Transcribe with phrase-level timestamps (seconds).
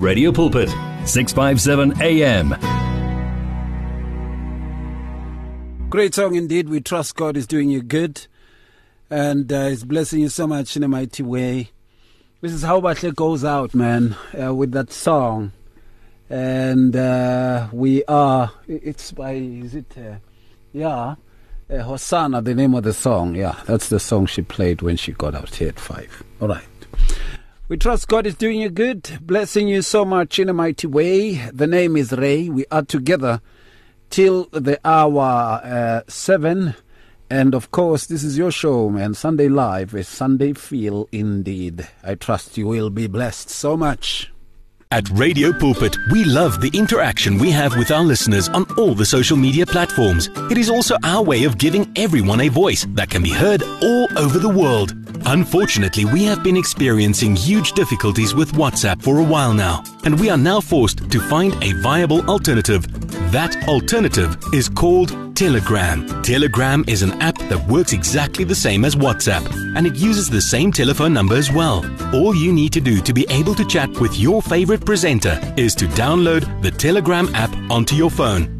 [0.00, 0.70] Radio Pulpit,
[1.04, 2.56] 657 AM.
[5.90, 6.70] Great song indeed.
[6.70, 8.26] We trust God is doing you good
[9.10, 11.72] and uh, is blessing you so much in a mighty way.
[12.40, 15.52] This is how Batle goes out, man, uh, with that song.
[16.30, 20.14] And uh, we are, it's by, is it, uh,
[20.72, 21.16] yeah,
[21.68, 23.34] uh, Hosanna, the name of the song.
[23.34, 26.22] Yeah, that's the song she played when she got out here at five.
[26.40, 26.64] All right.
[27.70, 31.36] We trust God is doing you good, blessing you so much in a mighty way.
[31.52, 32.48] The name is Ray.
[32.48, 33.40] We are together
[34.10, 36.74] till the hour uh, seven.
[37.30, 39.14] And of course, this is your show, man.
[39.14, 41.86] Sunday Live, a Sunday feel indeed.
[42.02, 44.32] I trust you will be blessed so much.
[44.90, 49.06] At Radio Pulpit, we love the interaction we have with our listeners on all the
[49.06, 50.28] social media platforms.
[50.50, 54.08] It is also our way of giving everyone a voice that can be heard all
[54.18, 54.92] over the world.
[55.26, 60.30] Unfortunately, we have been experiencing huge difficulties with WhatsApp for a while now, and we
[60.30, 62.86] are now forced to find a viable alternative.
[63.32, 66.22] That alternative is called Telegram.
[66.22, 70.40] Telegram is an app that works exactly the same as WhatsApp, and it uses the
[70.40, 71.84] same telephone number as well.
[72.14, 75.74] All you need to do to be able to chat with your favorite presenter is
[75.76, 78.59] to download the Telegram app onto your phone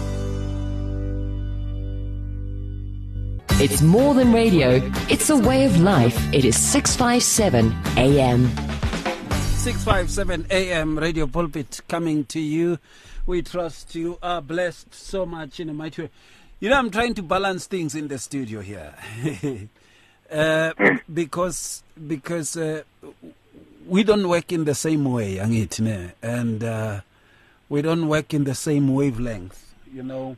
[3.61, 6.17] It's more than radio, it's a way of life.
[6.33, 8.47] It is 657 AM.
[9.59, 12.79] 657 AM Radio Pulpit coming to you.
[13.27, 16.09] We trust you are blessed so much in a mighty way.
[16.59, 18.95] You know, I'm trying to balance things in the studio here.
[20.31, 20.73] uh,
[21.13, 22.81] because because uh,
[23.87, 27.01] we don't work in the same way, Angitine, and uh,
[27.69, 30.35] we don't work in the same wavelength, you know.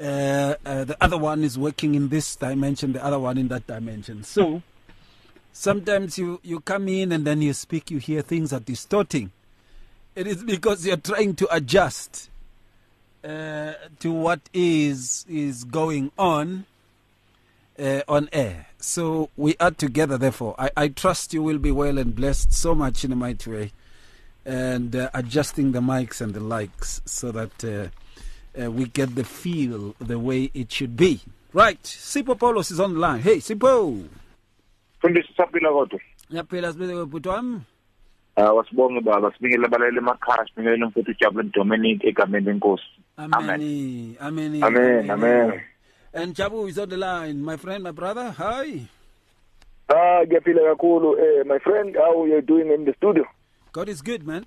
[0.00, 3.66] Uh, uh, the other one is working in this dimension, the other one in that
[3.66, 4.24] dimension.
[4.24, 4.62] So
[5.52, 9.30] sometimes you, you come in and then you speak, you hear things are distorting.
[10.14, 12.30] It is because you're trying to adjust
[13.24, 16.66] uh, to what is is going on
[17.78, 18.66] uh, on air.
[18.78, 20.54] So we are together, therefore.
[20.58, 23.72] I, I trust you will be well and blessed so much in a mighty way.
[24.44, 27.64] And uh, adjusting the mics and the likes so that
[28.60, 31.20] uh, we get the feel the way it should be.
[31.52, 33.20] Right, Sipho Paulos is on the line.
[33.20, 34.08] Hey, Sipho.
[35.02, 36.00] Fundisi saphila kodwa.
[36.30, 37.60] Ngiyaphila sibeke bhuti wami.
[38.36, 42.84] Ah wasibonge baba sibingele abalele emakhaya sibingele umfuthu uJabulani Dominic egameni lenkosi.
[43.18, 44.16] Amen.
[44.20, 44.62] Amen.
[44.62, 45.10] Amen.
[45.10, 45.60] Amen.
[46.12, 47.42] And Jabu is on the line.
[47.42, 48.30] My friend, my brother.
[48.30, 48.88] Hi.
[49.88, 53.24] Ah ngiyaphila kakhulu eh my friend how you doing in the studio?
[53.72, 54.46] God is good, man.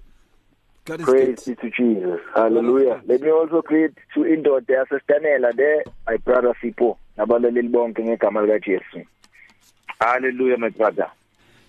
[0.87, 2.21] God Praise be to Jesus.
[2.33, 3.01] Hallelujah.
[3.05, 8.59] Let me also greet to indoda yasestanela there my brother Sipho nabalaleli bonke ngegama lika
[8.59, 9.05] Jesu.
[9.99, 11.11] Hallelujah my brother.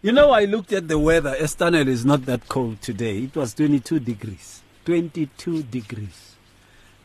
[0.03, 1.34] You know, I looked at the weather.
[1.41, 3.25] Estanel is not that cold today.
[3.25, 4.62] It was 22 degrees.
[4.84, 6.37] 22 degrees.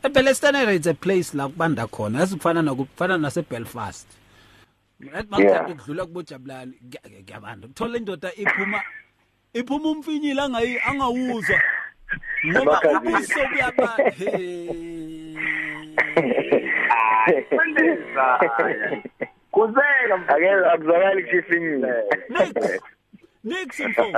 [0.03, 2.21] Phela Estanel is a place la kubanda khona.
[2.21, 4.05] Asifana nokufana nase Belfast.
[4.99, 5.23] Right Yeah.
[5.23, 6.73] bakuthatha ukudlula kubojabulani
[7.23, 7.67] ngiyabanda.
[7.67, 8.81] Uthola indoda iphuma
[9.53, 11.61] iphuma umfinyile angayi angawuzwa.
[12.45, 13.13] Ngoba Emakhazini.
[13.13, 14.09] ubuso kuyabanda.
[14.11, 15.35] Hey.
[19.51, 22.03] Kuzeka Ake akuzakali kushifingile.
[22.29, 22.81] Next.
[23.43, 24.13] Next info.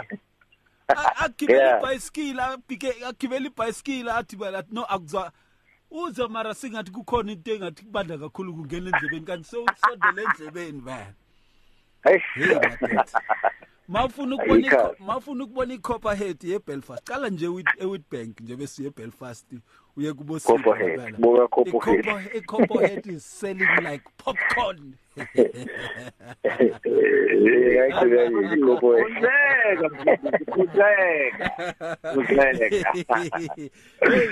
[1.19, 1.79] agibela Yeah.
[1.79, 5.31] ibhayisikili abhike agibela ibhayisikili athi bala no akuzwa
[5.91, 11.13] uza mara singathi kukhona into engathi kubanda kakhulu kungena endlebeni kanti sewusondele endlebeni bana
[12.03, 12.19] Hey.
[13.87, 14.83] Hey madoda mawufuna ukubona Ayikhali.
[14.83, 19.45] ikho- mawufuna ukubona iCopperhead yeBelfast qala nje eWit- eWitbank nje bese uyeBelfast
[19.97, 21.15] uye kubo Copperhead.
[21.17, 22.35] Buka Copperhead.
[22.35, 25.23] iCopperhead is selling like popcorn Eh
[27.91, 29.01] actually go boy.
[30.51, 32.95] Kuzeka Kuzeka.
[34.01, 34.29] Hey,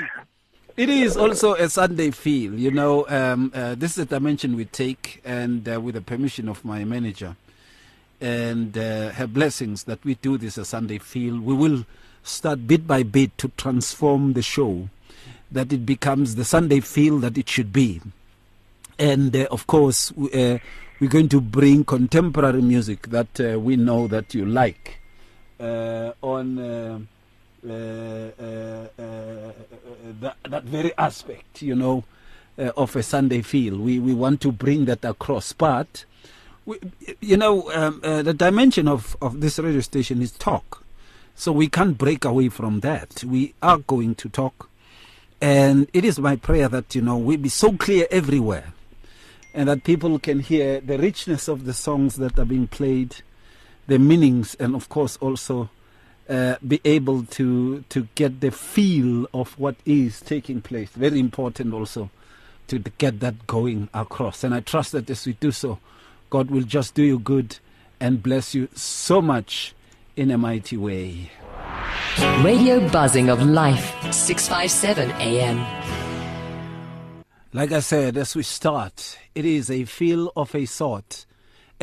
[0.78, 3.06] it is also a Sunday feel, you know.
[3.08, 6.84] Um, uh, this is a dimension we take, and uh, with the permission of my
[6.84, 7.36] manager
[8.24, 11.86] and uh, her blessings that we do this a Sunday feel, we will
[12.24, 14.88] start bit by bit to transform the show,
[15.52, 18.00] that it becomes the Sunday feel that it should be.
[18.98, 20.58] And uh, of course, uh,
[21.02, 25.02] we're going to bring contemporary music that uh, we know that you like
[25.60, 27.00] uh, on uh,
[27.68, 27.72] uh,
[30.22, 32.06] that, that very aspect, you know.
[32.56, 33.76] of a Sunday feel.
[33.80, 36.06] We we want to bring that across, but
[36.66, 36.80] we,
[37.22, 40.84] you know um, uh, the dimension of of this radio station is talk,
[41.36, 43.24] so we can't break away from that.
[43.24, 44.70] We are going to talk,
[45.42, 48.74] and it is my prayer that you know we be so clear everywhere,
[49.54, 53.18] and that people can hear the richness of the songs that are being played,
[53.88, 55.70] the meanings, and of course also.
[56.30, 60.90] Uh, be able to to get the feel of what is taking place.
[60.92, 62.10] Very important also
[62.68, 64.44] to get that going across.
[64.44, 65.80] And I trust that as we do so,
[66.34, 67.60] God will just do you good
[68.00, 69.76] and bless you so much
[70.16, 71.30] in a mighty way.
[72.42, 75.60] Radio buzzing of life, 657 AM.
[77.54, 81.28] Like I said, as we start, it is a feel of a sort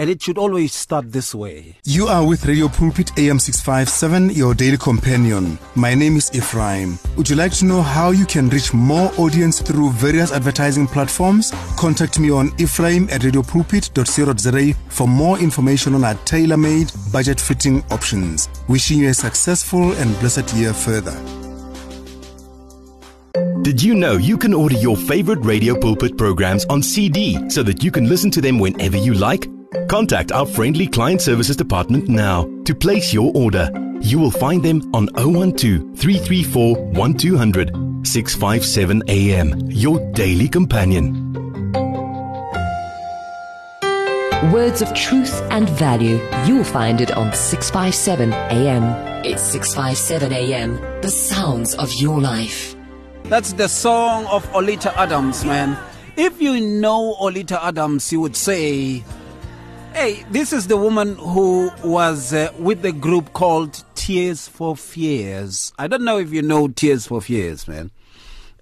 [0.01, 1.77] and it should always start this way.
[1.85, 5.59] You are with Radio Pulpit AM 657, your daily companion.
[5.75, 6.99] My name is Ephraim.
[7.19, 11.53] Would you like to know how you can reach more audience through various advertising platforms?
[11.77, 17.85] Contact me on ephraim at radiopulpit.co.za for more information on our tailor made, budget fitting
[17.91, 18.49] options.
[18.69, 21.13] Wishing you a successful and blessed year further.
[23.61, 27.85] Did you know you can order your favorite Radio Pulpit programs on CD so that
[27.85, 29.47] you can listen to them whenever you like?
[29.89, 33.71] Contact our friendly client services department now to place your order.
[34.01, 41.27] You will find them on 012 334 1200 657 AM, your daily companion.
[44.53, 46.19] Words of truth and value.
[46.47, 48.83] You'll find it on 657 AM.
[49.25, 52.75] It's 657 AM, the sounds of your life.
[53.25, 55.79] That's the song of Oleta Adams, man.
[56.17, 59.05] If you know Oleta Adams, you would say,
[59.93, 65.73] Hey, this is the woman who was uh, with the group called Tears for Fears.
[65.79, 67.91] I don't know if you know Tears for Fears, man.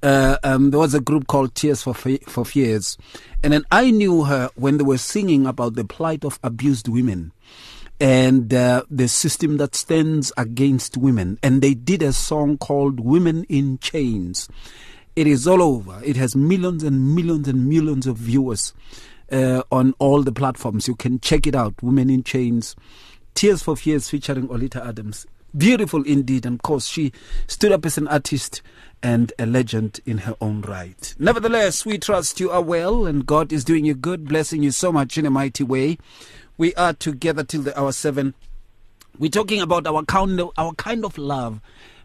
[0.03, 2.97] Uh, um, there was a group called Tears for, for Fears.
[3.45, 7.33] And then I knew her when they were singing about the plight of abused women
[8.01, 11.39] and uh, the system that stands against women.
[11.43, 14.49] And they did a song called Women in Chains.
[15.15, 16.01] It is all over.
[16.05, 18.73] It has millions and millions and millions of viewers
[19.31, 20.89] uh, on all the platforms.
[20.89, 21.75] You can check it out.
[21.83, 22.77] Women in Chains,
[23.35, 25.27] Tears for Fears featuring Oleta Adams.
[25.57, 26.45] Beautiful indeed.
[26.45, 27.13] And of course, she
[27.47, 28.63] stood up as an artist
[29.03, 31.15] and a legend in her own right.
[31.19, 34.93] Nevertheless, we trust you are well and God is doing you good, blessing you so
[34.93, 35.99] much in a mighty way.
[36.57, 38.35] We are together till the hour seven.
[39.19, 41.61] We're talking about our kind of, our kind of love.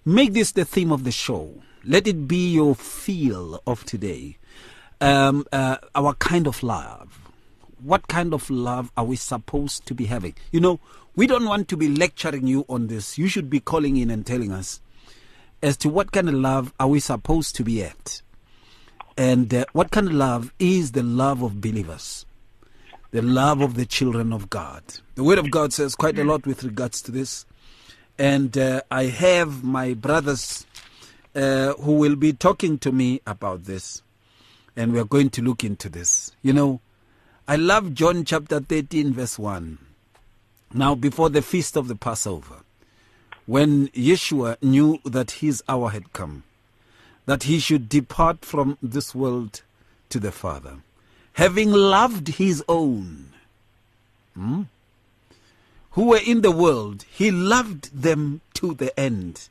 [0.06, 1.62] Make this the theme of the show.
[1.84, 4.38] Let it be your feel of today
[5.01, 7.19] um, uh, our kind of love.
[7.81, 10.36] What kind of love are we supposed to be having?
[10.51, 10.80] You know,
[11.16, 13.18] we don't want to be lecturing you on this.
[13.18, 14.80] You should be calling in and telling us
[15.62, 18.22] as to what kind of love are we supposed to be at.
[19.18, 22.25] And uh, what kind of love is the love of believers?
[23.12, 24.84] The love of the children of God.
[25.16, 27.46] The Word of God says quite a lot with regards to this.
[28.18, 30.66] And uh, I have my brothers
[31.36, 34.01] uh, who will be talking to me about this
[34.75, 36.31] and we are going to look into this.
[36.42, 36.80] You know,
[37.48, 39.78] I love John chapter 13, verse 1.
[40.74, 42.62] Now, before the feast of the Passover,
[43.46, 46.44] when Yeshua knew that his hour had come,
[47.25, 49.62] that he should depart from this world
[50.10, 50.78] to the Father,
[51.34, 53.34] having loved his own
[54.36, 54.64] hmm,
[55.92, 59.48] who were in the world, he loved them to the end.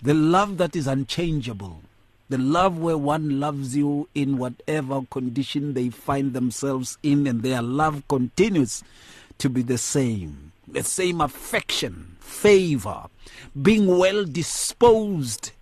[0.00, 1.82] The love that is unchangeable,
[2.28, 7.62] the love where one loves you in whatever condition they find themselves in, and their
[7.62, 8.82] love continues
[9.38, 10.52] to be the same.
[10.66, 13.04] The same affection, favor,
[13.60, 15.52] being well disposed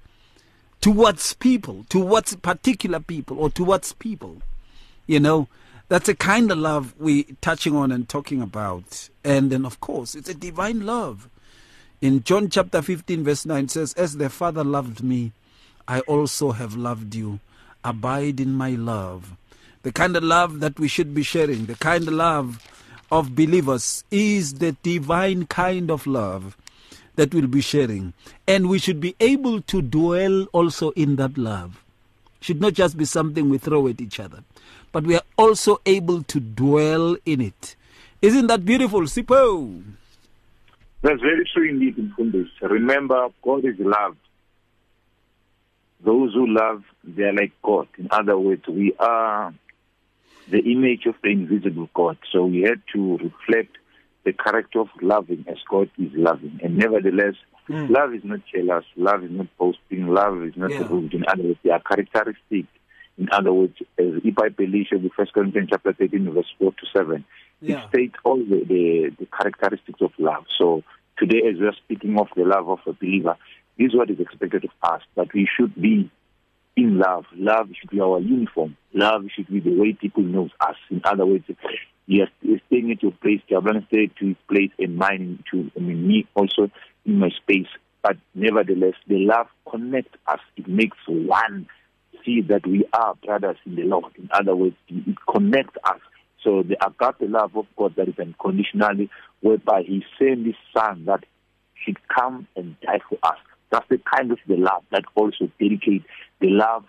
[0.80, 4.42] towards people, towards particular people, or towards people.
[5.06, 5.48] You know,
[5.88, 9.08] that's a kind of love we're touching on and talking about.
[9.22, 11.28] And then, of course, it's a divine love.
[12.00, 15.32] In John chapter 15, verse 9 says, As the Father loved me,
[15.88, 17.40] I also have loved you.
[17.84, 19.36] Abide in my love.
[19.82, 22.60] The kind of love that we should be sharing, the kind of love
[23.12, 26.56] of believers is the divine kind of love
[27.14, 28.12] that we'll be sharing.
[28.48, 31.82] And we should be able to dwell also in that love.
[32.40, 34.42] Should not just be something we throw at each other,
[34.92, 37.76] but we are also able to dwell in it.
[38.22, 39.82] Isn't that beautiful, Sipho?
[41.02, 42.48] That's very true indeed, Mfundis.
[42.60, 44.16] Remember, God is love.
[46.04, 47.88] Those who love, they are like God.
[47.98, 49.54] In other words, we are
[50.48, 52.18] the image of the invisible God.
[52.32, 53.76] So we had to reflect
[54.24, 56.60] the character of loving as God is loving.
[56.62, 57.34] And nevertheless,
[57.68, 57.90] Mm.
[57.90, 60.86] love is not jealous, love is not boasting, love is not Yeah.
[60.88, 61.14] rude.
[61.14, 62.68] In other words, they are characteristics
[63.18, 67.24] In other words, as Ipai the First Corinthians chapter 13, verse 4 to 7,
[67.62, 67.76] Yeah.
[67.82, 70.44] it states all the, the, the characteristics of love.
[70.58, 70.82] So
[71.18, 73.36] today, as we are speaking of the love of a believer,
[73.78, 76.10] this is what is expected of us, that we should be
[76.76, 77.24] in love.
[77.34, 78.76] Love should be our uniform.
[78.92, 80.76] Love should be the way people know us.
[80.90, 81.44] In other words,
[82.06, 82.28] yes,
[82.66, 86.26] staying at your place, Jablan stay to his place and mine to I mean me
[86.34, 86.70] also
[87.04, 87.68] in my space.
[88.02, 90.40] But nevertheless, the love connects us.
[90.56, 91.66] It makes one
[92.24, 94.12] see that we are brothers in the Lord.
[94.16, 96.00] In other words, it connects us.
[96.42, 101.24] So the agape love of God that is unconditionally, whereby He sent His Son that
[101.84, 103.38] should come and die for us.
[103.70, 106.04] That's the kind of the love that also dedicate
[106.40, 106.84] the love,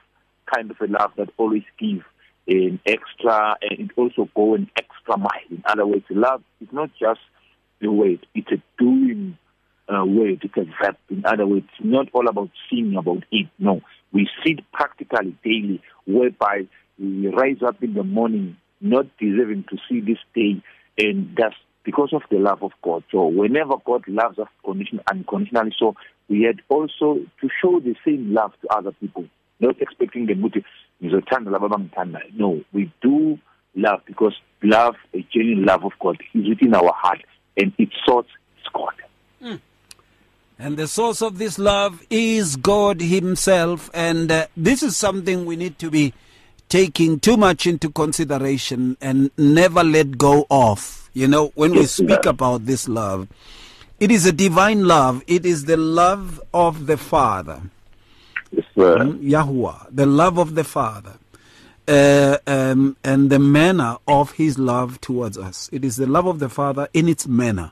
[0.53, 2.03] kind of a love that always give
[2.47, 5.29] an extra, and it also go an extra mile.
[5.49, 7.19] In other words, love is not just
[7.83, 9.37] a word; it's a doing
[9.89, 10.43] uh, word.
[10.43, 10.97] It's a verb.
[11.09, 13.47] In other words, it's not all about seeing about it.
[13.59, 13.81] No,
[14.13, 16.67] we see it practically daily, whereby
[16.99, 20.61] we rise up in the morning not deserving to see this day,
[20.97, 23.03] and that's because of the love of God.
[23.11, 25.95] So whenever God loves us condition, unconditionally, so
[26.29, 29.25] we had also to show the same love to other people,
[29.59, 30.63] not expecting them to
[31.03, 32.19] ngizothanda laba abangithanda.
[32.35, 33.39] No, we do
[33.75, 37.23] love because love, a genuine love of God, is within our heart,
[37.55, 38.27] and its source
[38.59, 38.93] is God.
[40.59, 43.91] And the source of this love is God Himself.
[43.93, 46.13] And uh, this is something we need to be
[46.67, 51.09] taking too much into consideration and never let go of.
[51.13, 52.31] You know, when we speak yeah.
[52.31, 53.27] about this love,
[53.99, 57.61] it is a divine love, it is the love of the Father.
[58.51, 61.13] It's, uh, Yahuwah, the love of the Father,
[61.87, 65.69] uh, um, and the manner of His love towards us.
[65.71, 67.71] It is the love of the Father in its manner.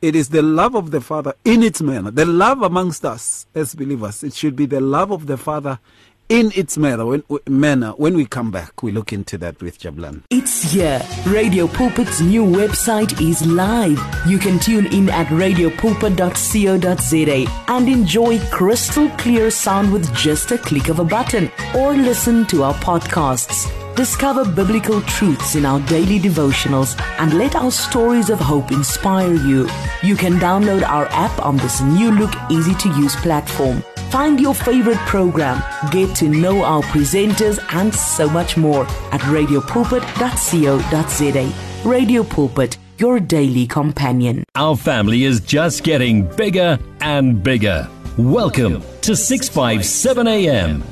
[0.00, 2.12] It is the love of the Father in its manner.
[2.12, 4.22] The love amongst us as believers.
[4.22, 5.80] It should be the love of the Father
[6.28, 7.04] in its manner.
[7.06, 7.92] When, manner.
[7.92, 10.22] when we come back, we look into that with Jablan.
[10.30, 11.00] It's here.
[11.26, 13.98] Radio Pulpit's new website is live.
[14.26, 20.88] You can tune in at radiopulpit.co.za and enjoy crystal clear sound with just a click
[20.88, 23.72] of a button or listen to our podcasts.
[23.96, 29.68] Discover biblical truths in our daily devotionals and let our stories of hope inspire you.
[30.04, 33.82] You can download our app on this new look, easy to use platform.
[34.10, 41.88] Find your favorite program, get to know our presenters, and so much more at radiopulpit.co.za.
[41.88, 44.44] Radio Pulpit, your daily companion.
[44.54, 47.86] Our family is just getting bigger and bigger.
[48.16, 50.82] Welcome to 657 AM.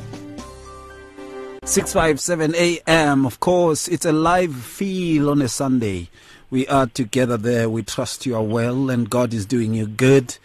[1.64, 3.24] 657 AM.
[3.24, 6.10] Of course, it's a live feel on a Sunday.
[6.50, 7.70] We are together there.
[7.70, 10.36] We trust you are well and God is doing you good.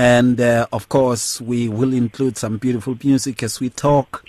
[0.00, 4.24] And uh, of course, we will include some beautiful music as we talk,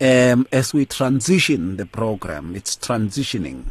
[0.00, 2.56] um, as we transition the program.
[2.56, 3.64] It's transitioning,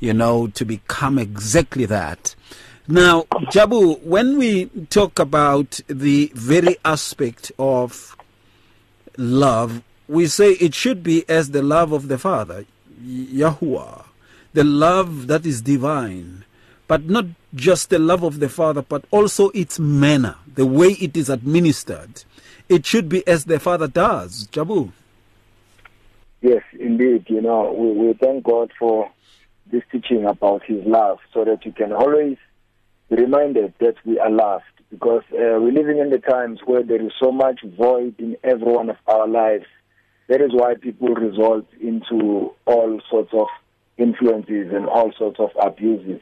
[0.00, 2.34] you know, to become exactly that.
[2.88, 8.16] Now, Jabu, when we talk about the very aspect of
[9.18, 12.64] love, we say it should be as the love of the Father,
[13.04, 14.06] Yahuwah,
[14.54, 16.44] the love that is divine,
[16.88, 21.16] but not just the love of the Father, but also its manner, the way it
[21.16, 22.24] is administered.
[22.68, 24.48] It should be as the Father does.
[24.48, 24.92] Jabu.
[26.40, 27.26] Yes, indeed.
[27.28, 29.10] You know, we, we thank God for
[29.70, 32.36] this teaching about His love so that you can always
[33.08, 37.04] be reminded that we are loved because uh, we're living in the times where there
[37.04, 39.66] is so much void in every one of our lives.
[40.28, 43.48] That is why people resort into all sorts of
[43.96, 46.20] influences and all sorts of abuses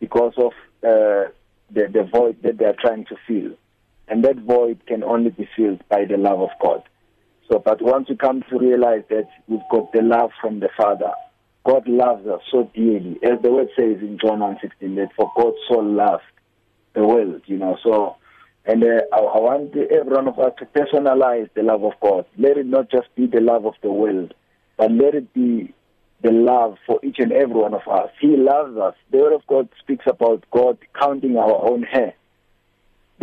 [0.00, 0.52] because of
[0.82, 1.30] uh,
[1.70, 3.56] the, the void that they are trying to fill.
[4.08, 6.82] And that void can only be filled by the love of God.
[7.50, 11.12] So, but once you come to realize that we've got the love from the Father,
[11.64, 13.18] God loves us so dearly.
[13.22, 16.22] As the word says in John 1.16, that for God so loved
[16.94, 17.76] the world, you know.
[17.82, 18.16] So,
[18.66, 22.26] and uh, I, I want every one of us to personalize the love of God.
[22.38, 24.34] Let it not just be the love of the world,
[24.76, 25.74] but let it be
[26.22, 28.10] the love for each and every one of us.
[28.20, 28.94] He loves us.
[29.10, 32.14] The word of God speaks about God counting our own hair,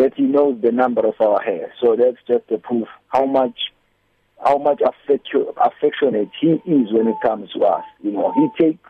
[0.02, 1.74] that He knows the number of our hair.
[1.82, 3.58] So that's just a proof how much
[4.44, 7.84] how much affectionate he is when it comes to us.
[8.02, 8.90] You know, he takes,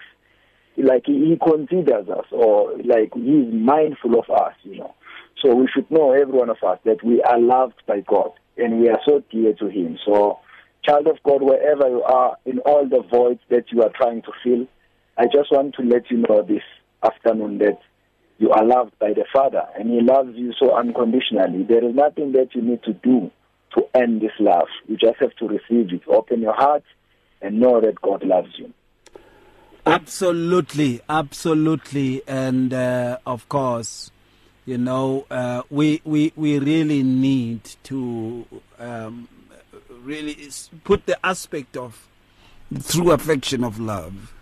[0.78, 4.96] like, he, considers us, or like, he is mindful of us, you know.
[5.44, 8.80] So we should know, every one of us, that we are loved by God, and
[8.80, 9.98] we are so dear to him.
[10.06, 10.40] So,
[10.86, 14.32] child of God, wherever you are, in all the voids that you are trying to
[14.44, 14.68] fill,
[15.18, 16.64] I just want to let you know this
[17.04, 17.80] afternoon that
[18.42, 21.62] you are loved by the Father, and he loves you so unconditionally.
[21.62, 23.30] There is nothing that you need to do
[23.76, 24.68] to earn this love.
[24.88, 26.02] You just have to receive it.
[26.08, 26.84] Open your heart
[27.40, 28.74] and know that God loves you.
[29.86, 34.10] Absolutely, absolutely, and uh, of course,
[34.66, 38.46] you know, uh, we we we really need to
[38.80, 39.28] um,
[40.02, 40.50] really
[40.84, 42.08] put the aspect of
[42.90, 44.34] true affection of love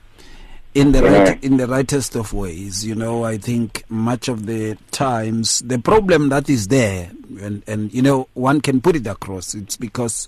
[0.73, 2.85] in the right in the rightest of ways.
[2.85, 7.11] You know, I think much of the times the problem that is there,
[7.41, 9.53] and and you know, one can put it across.
[9.53, 10.27] It's because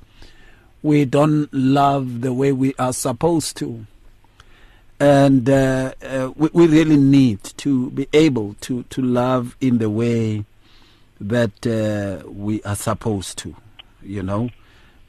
[0.83, 3.85] we don't love the way we are supposed to
[5.01, 9.89] and uh, uh, we, we, really need to be able to, to love in the
[9.89, 10.45] way
[11.19, 13.55] that uh, we are supposed to.
[14.03, 14.51] You know,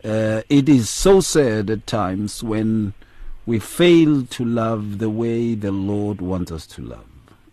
[0.02, 2.94] uh, it is so sad at times when
[3.46, 7.06] we fail to love the way the Lord wants us to love.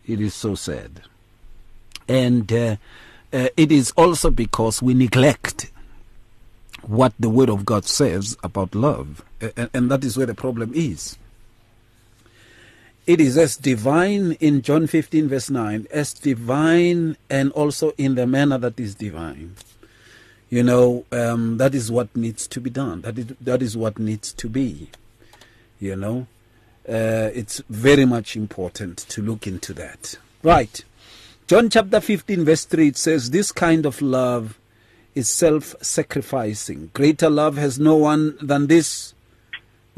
[0.08, 1.02] It is so sad,
[2.08, 2.76] and uh,
[3.32, 5.72] uh, it is also because we neglect
[6.84, 10.72] what the Word of God says about love, and, and that is where the problem
[10.74, 11.18] is.
[13.10, 18.28] It is as divine in John 15, verse 9, as divine and also in the
[18.28, 19.56] manner that is divine.
[20.52, 23.02] You know, um, that is what needs to be done.
[23.02, 24.90] That is, that is what needs to be.
[25.80, 26.28] You know,
[26.88, 30.18] uh, it's very much important to look into that.
[30.44, 30.84] Right.
[31.48, 34.60] John chapter 15, verse 3, it says, This kind of love
[35.16, 36.92] is self sacrificing.
[36.94, 39.14] Greater love has no one than this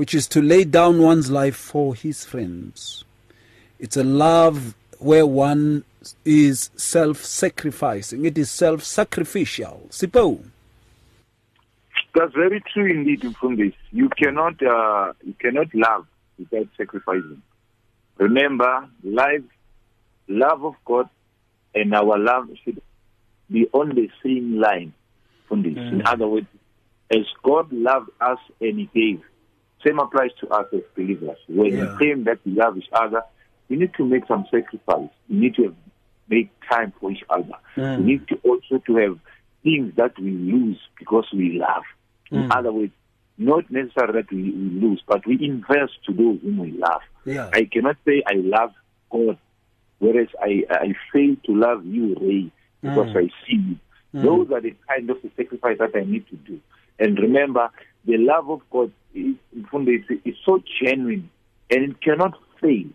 [0.01, 3.03] which is to lay down one's life for his friends.
[3.77, 5.83] It's a love where one
[6.25, 9.88] is self sacrificing, it is self sacrificial.
[9.91, 10.39] Sipho.
[12.13, 13.74] That's very true indeed, from this.
[13.91, 17.41] You cannot uh, you cannot love without sacrificing.
[18.18, 19.44] Remember, life,
[20.27, 21.10] love of God
[21.74, 22.82] and our love should
[23.50, 24.94] be on the same line.
[25.48, 25.74] From this.
[25.74, 25.91] Mm.
[25.91, 26.48] In other words,
[27.12, 29.22] as God loved us and He gave,
[29.86, 31.38] same applies to us as believers.
[31.48, 31.91] When yeah.
[31.91, 33.24] we claim that we love each other,
[33.68, 35.10] we need to make some sacrifice.
[35.30, 35.75] We need to
[36.30, 37.56] make time for each other.
[37.75, 37.98] Mm.
[37.98, 39.20] We need to also to have
[39.64, 41.83] things that we lose because we love.
[42.31, 42.50] Mm.
[42.55, 42.94] Other words,
[43.37, 47.01] not necessarily that we, we, lose, but we invest to those whom we love.
[47.25, 47.50] Yeah.
[47.53, 48.72] I cannot say I love
[49.11, 49.37] God,
[50.00, 53.17] whereas I, I fail to love you, Ray, because mm.
[53.17, 53.77] I see you.
[54.13, 54.24] Mm.
[54.24, 56.59] Those are the kind of the sacrifice that I need to do.
[57.00, 57.70] And remember,
[58.05, 59.35] the love of God is,
[60.25, 61.29] is so genuine
[61.70, 62.85] and it cannot fail.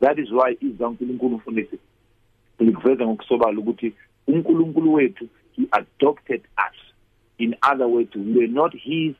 [0.00, 1.78] That is why uNkulunkulu mfundisi
[2.58, 3.92] likuveza ngokusobala ukuthi
[4.26, 6.76] uNkulunkulu wethu he adopted us.
[7.38, 9.14] In other words, we were not his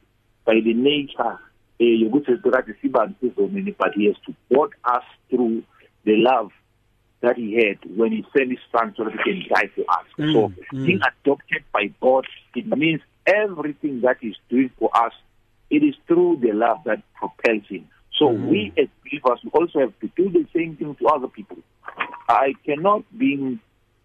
[0.45, 1.39] by the nature
[1.81, 2.75] eh yokuthi sikade
[3.21, 5.63] sizonini but he has to bought us through
[6.05, 6.51] the love
[7.21, 10.07] that he had when he sent his son so that he can die for us.
[10.19, 10.87] Mm, so mm.
[10.87, 15.13] being adopted by God, it means everything that he's doing for us
[15.73, 17.89] it is through the love that propels him.
[18.19, 18.49] So mm-hmm.
[18.49, 21.57] we as believers we also have to do the same thing to other people.
[22.29, 23.59] I cannot be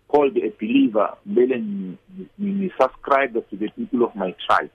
[0.07, 1.97] called a believer then
[2.79, 4.71] subscribe to the people of my tribe.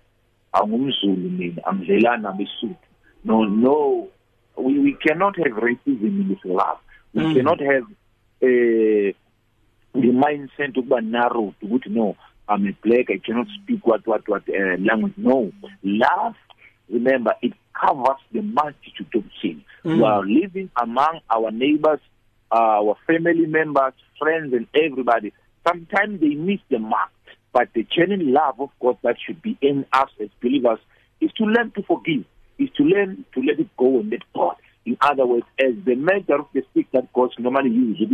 [0.52, 2.76] angumzulu mina amdlelana besuthu
[3.24, 4.08] no no
[4.56, 6.78] we, we cannot have racism in this love
[7.14, 7.34] we mm.
[7.34, 7.84] cannot have
[8.42, 9.08] uh,
[10.02, 12.16] the mindset ukuba narrow ukuthi no
[12.48, 16.36] i'm a black i cannot speak what what what uh, language no love
[16.90, 19.64] remember it covers the multitude of sin.
[19.84, 19.96] Mm.
[19.96, 22.00] We are living among our neighbors,
[22.52, 25.32] our family members, friends, and everybody.
[25.66, 27.10] Sometimes they miss the mark,
[27.52, 30.78] but the genuine love of God that should be in us as believers
[31.20, 32.24] is to learn to forgive,
[32.58, 34.56] is to learn to let it go and let God.
[34.84, 38.08] In other words, as the measure of the stick that God normally uses,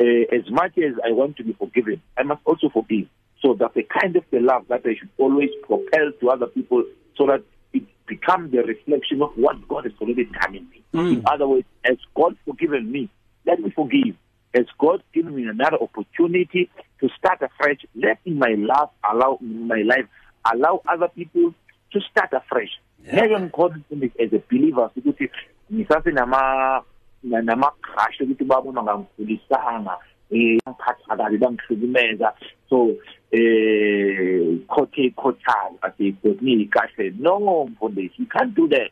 [0.00, 3.06] uh, as much as I want to be forgiven, I must also forgive.
[3.42, 6.84] So that's the kind of the love that I should always propel to other people
[7.16, 10.82] so that it become the reflection of what God has already done in me.
[10.94, 11.12] Mm.
[11.18, 13.10] In other words, as God forgiven me,
[13.46, 14.16] let me forgive.
[14.54, 19.66] As God given me another opportunity to start afresh, let in my life allow in
[19.66, 20.06] my life
[20.52, 21.54] allow other people
[21.92, 22.70] to start afresh.
[23.02, 23.82] Ngeke ngikhona
[24.20, 25.30] as a believer ukuthi
[25.72, 26.82] ngisase nama
[27.22, 29.96] nama crash ukuthi babona ngangikhulisanga
[30.30, 32.32] eh ngiphatha kabi bangihlukumeza
[32.68, 32.96] so
[33.32, 38.90] eh khothe khothana ati kodni kahle no mfundisi you can't do that.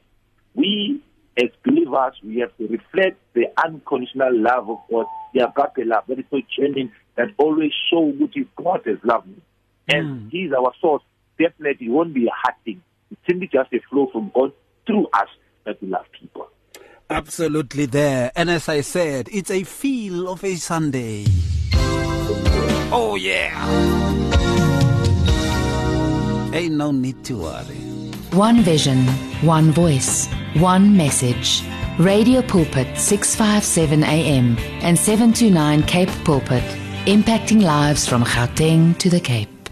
[0.55, 1.01] We
[1.37, 5.83] as believers we have to reflect the unconditional love of God We have got the
[5.83, 9.37] agape love that is so genuine that always show ukuthi God has loved me
[9.88, 10.31] and mm.
[10.31, 11.03] he is our source
[11.38, 14.53] definitely it won't be a hard thing it's simply just a flow from God
[14.87, 15.29] through us
[15.64, 16.49] that we love people
[17.11, 18.31] Absolutely there.
[18.37, 21.25] And as I said, it's a feel of a Sunday.
[22.93, 23.51] Oh, yeah.
[26.55, 27.83] Ain't no need to worry.
[28.31, 29.09] One vision,
[29.43, 31.63] one voice, one message.
[31.99, 36.65] Radio Pulpit 657 AM and 729 Cape Pulpit,
[37.07, 39.60] impacting lives from Gauteng to the Cape.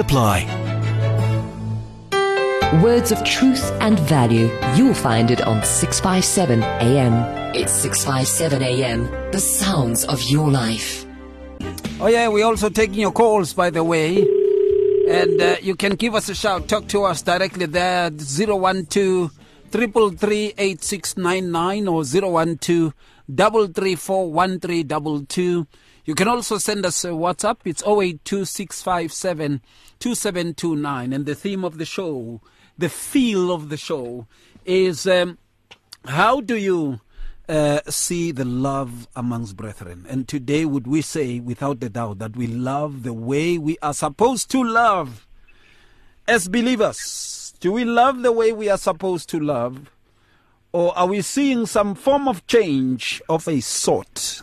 [0.00, 0.46] apply.
[2.82, 4.48] Words of truth and value.
[4.76, 7.54] You'll find it on 657 AM.
[7.54, 9.10] It's 657 AM.
[9.32, 11.04] The sounds of your life.
[12.00, 14.26] Oh, yeah, we're also taking your calls, by the way.
[15.08, 16.68] And uh, you can give us a shout.
[16.68, 18.10] Talk to us directly there.
[18.10, 19.32] 012
[19.70, 22.94] 333 8699 or 012
[23.26, 25.66] 334 1322.
[26.04, 27.58] You can also send us a WhatsApp.
[27.64, 29.60] It's 082657
[29.98, 31.12] 2729.
[31.12, 32.40] And the theme of the show,
[32.78, 34.26] the feel of the show,
[34.64, 35.38] is um,
[36.06, 37.00] how do you
[37.48, 40.06] uh, see the love amongst brethren?
[40.08, 43.94] And today, would we say, without a doubt, that we love the way we are
[43.94, 45.26] supposed to love
[46.26, 47.54] as believers?
[47.60, 49.90] Do we love the way we are supposed to love?
[50.72, 54.40] Or are we seeing some form of change of a sort?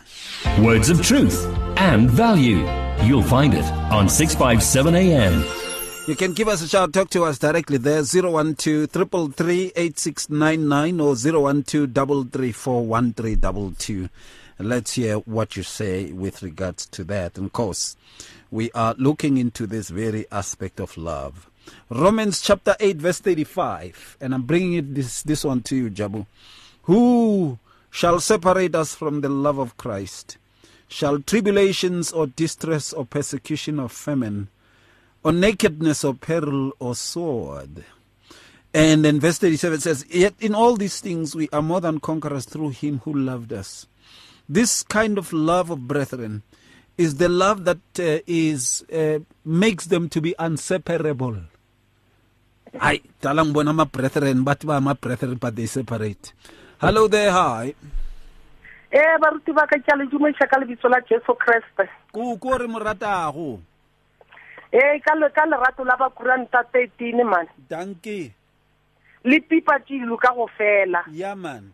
[0.60, 2.66] Words of truth and value.
[3.02, 5.44] You'll find it on 657 AM.
[6.08, 8.32] You can give us a shout, talk to us directly there, 012
[9.76, 14.08] 8699 or 012 1322.
[14.58, 17.36] Let's hear what you say with regards to that.
[17.36, 17.96] And of course,
[18.50, 21.48] we are looking into this very aspect of love.
[21.90, 24.16] Romans chapter 8, verse 35.
[24.20, 26.26] And I'm bringing it this, this one to you, Jabu.
[26.84, 27.58] Who
[27.90, 30.38] shall separate us from the love of Christ?
[30.88, 34.48] Shall tribulations or distress or persecution or famine
[35.22, 37.84] or nakedness or peril or sword?
[38.72, 42.44] And then verse 37 says, Yet in all these things we are more than conquerors
[42.44, 43.86] through him who loved us.
[44.48, 46.42] This kind of love of brethren
[46.96, 51.36] is the love that uh, is uh, makes them to be inseparable.
[52.80, 56.32] I talang bona ma brethren, but ma brethren, but they separate.
[56.80, 57.74] Hello there, hi.
[58.90, 62.66] eh baruti ba ka ke le dumedisa ka lebitso la jesu kreste Ko ko re
[62.66, 63.60] mo ratago.
[64.72, 68.32] eh ka le- ka lerato la bakuranta thirteen man Danke.
[69.24, 71.68] le pipa tilu ka go fela Yeah man.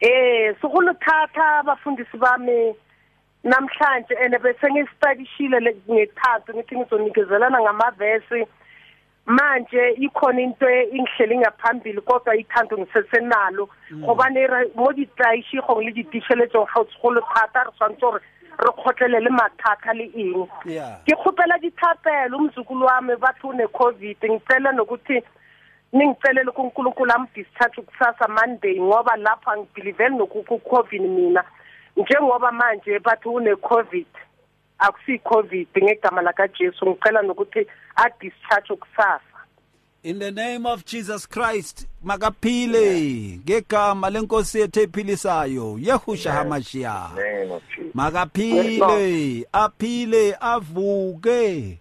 [0.00, 2.74] eh segolo thata bafundisi bami
[3.44, 8.42] namhlanje ene bese ngisitadishile le- ngethathu ngithi ngizonikezelana ngamavesi
[9.26, 13.68] manje ikhona into ingihleli ngaphambili kodwa ithando ngisesenalo.
[13.90, 18.20] Gobane re- mo ditlaishigong le ditišheletsong ga segolo thata re tshwanetse gore
[18.58, 20.46] re kgotlelele mathata le eng.
[20.66, 20.98] Yeah.
[21.06, 25.22] ke kgopela dithapelo umzukulu wami bathi une-covid ngicela nokuthi
[25.92, 31.44] ningicelele kunkulunkulu amdischarge kusasa monday ngoba lapho angibhiliveli nokuku-covid mina.
[31.96, 34.06] Njengoba manje bathi une-covid
[34.82, 37.66] akusi covid ngegama laka Jesu ngicela nokuthi
[37.96, 39.32] a discharge kusasa
[40.02, 47.10] in the name of Jesus Christ makaphile ngegama lenkosi yethu ephilisayo Yehusha Hamashia
[47.94, 51.78] makaphile aphile avuke.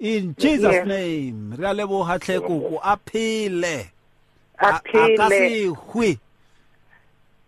[0.00, 3.90] In Jesus name ra lebo hatlekuku aphile.
[4.58, 6.18] Akasihwi.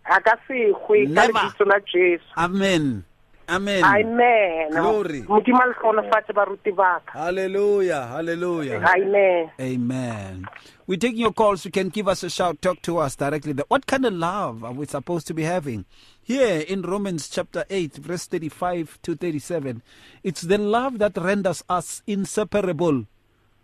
[0.05, 3.03] Akasihwi ka Jesu na Jesu amen.
[3.49, 3.85] Amen.
[3.85, 5.23] amen Glory.
[5.23, 8.07] modimo a le tlhonofatse baruti baka Hallelujah.
[8.09, 8.83] Hallelujah.
[8.97, 10.47] amen Amen.
[10.87, 11.65] We're taking your calls.
[11.65, 13.55] You can give us a shout, talk to us directly.
[13.69, 15.87] What kind of love are we supposed to be having?
[16.23, 19.81] Here in Romans chapter 8, verse 35 to 37,
[20.23, 23.07] it's the love that renders us inseparable.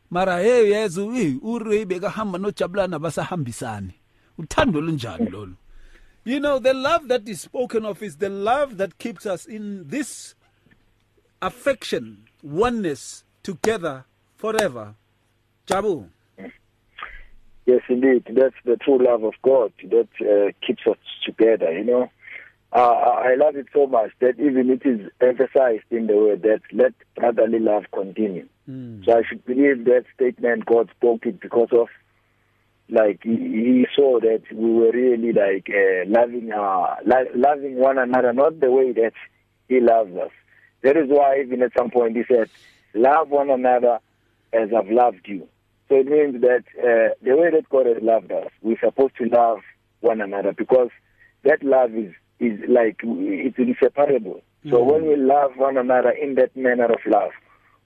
[0.08, 3.92] Mara hey Yesu, eh, uri beka hamba nojabulana basahambisani.
[4.38, 5.54] Uthando lunjani lolu?
[6.24, 9.88] You know, the love that is spoken of is the love that keeps us in
[9.88, 10.34] this
[11.40, 14.04] affection, oneness, together
[14.36, 14.94] forever.
[15.66, 16.08] Jabu.
[17.66, 18.24] Yes, indeed.
[18.30, 22.10] That's the true love of God that uh, keeps us together, you know.
[22.72, 26.60] Uh, I love it so much that even it is emphasized in the word that
[26.72, 28.46] let brotherly love continue.
[29.04, 31.88] So I should believe that statement God spoke it because of
[32.90, 37.98] like he, he saw that we were really like uh, loving uh, lo- loving one
[37.98, 39.12] another, not the way that
[39.68, 40.30] he loves us.
[40.82, 42.50] That is why even at some point he said,
[42.94, 43.98] "Love one another
[44.52, 45.46] as I've loved you."
[45.88, 49.24] So it means that uh, the way that God has loved us, we're supposed to
[49.26, 49.58] love
[50.00, 50.90] one another because
[51.44, 54.42] that love is is like it's inseparable.
[54.68, 54.86] So Mm.
[54.92, 57.30] when we love one another in that manner of love,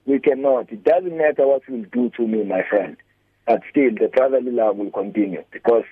[0.06, 0.72] we cannot.
[0.72, 2.96] It doesn't matter what you do to me, my friend,
[3.46, 5.84] but still the brotherly love will continue because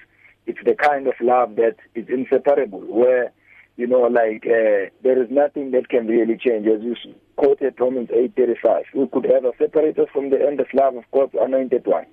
[0.47, 2.81] it's the kind of love that is inseparable.
[2.81, 3.33] Where
[3.77, 6.67] you know, like uh, there is nothing that can really change.
[6.67, 6.95] As you
[7.37, 11.05] quoted Romans eight thirty five, who could ever separate us from the endless love of
[11.13, 12.07] God's anointed one?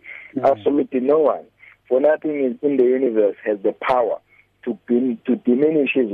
[0.43, 1.45] Absolutely no one.
[1.88, 4.19] For nothing is in the universe has the power
[4.63, 6.12] to be, to diminish his,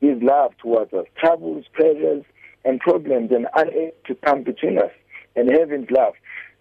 [0.00, 1.06] his love towards us.
[1.18, 2.24] Troubles, pleasures,
[2.64, 4.92] and problems, and unable to come between us
[5.34, 6.14] and heaven's love.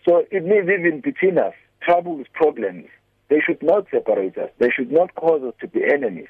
[0.04, 1.54] So it means even between us,
[1.86, 2.88] troubles, problems,
[3.30, 4.50] they should not separate us.
[4.60, 6.28] They should not cause us to be enemies.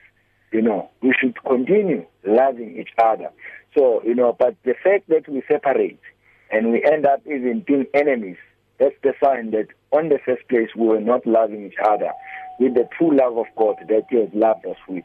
[0.51, 3.29] You know, we should continue loving each other.
[3.77, 5.99] So, you know, but the fact that we separate
[6.51, 8.37] and we end up even being enemies,
[8.79, 12.11] that's the sign that on the first place we were not loving each other
[12.59, 15.03] with the true love of God that He has loved us with.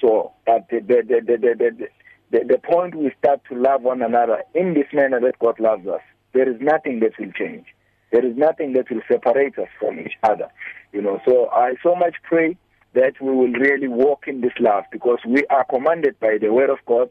[0.00, 1.88] So, but the the the the the, the,
[2.30, 5.86] the, the point we start to love one another in this manner that God loves
[5.86, 6.00] us,
[6.34, 7.66] there is nothing that will change.
[8.12, 10.48] There is nothing that will separate us from each other.
[10.92, 12.56] You know, so I so much pray
[12.94, 16.68] that we will really walk in this love because we are commanded by the word
[16.68, 17.08] of God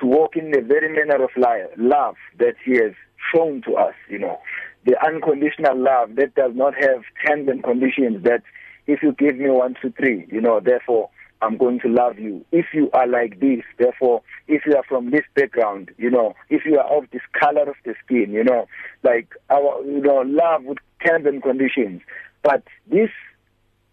[0.00, 2.92] to walk in the very manner of love that He has
[3.34, 4.40] shown to us, you know.
[4.86, 8.42] The unconditional love that does not have terms and conditions that
[8.86, 12.44] if you give me one, two, three, you know, therefore I'm going to love you.
[12.50, 16.64] If you are like this, therefore, if you are from this background, you know, if
[16.64, 18.66] you are of this color of the skin, you know,
[19.04, 22.02] like our, you know, love with terms and conditions.
[22.42, 23.10] But this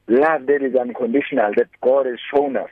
[0.07, 2.69] love that is unconditional that God has shown us,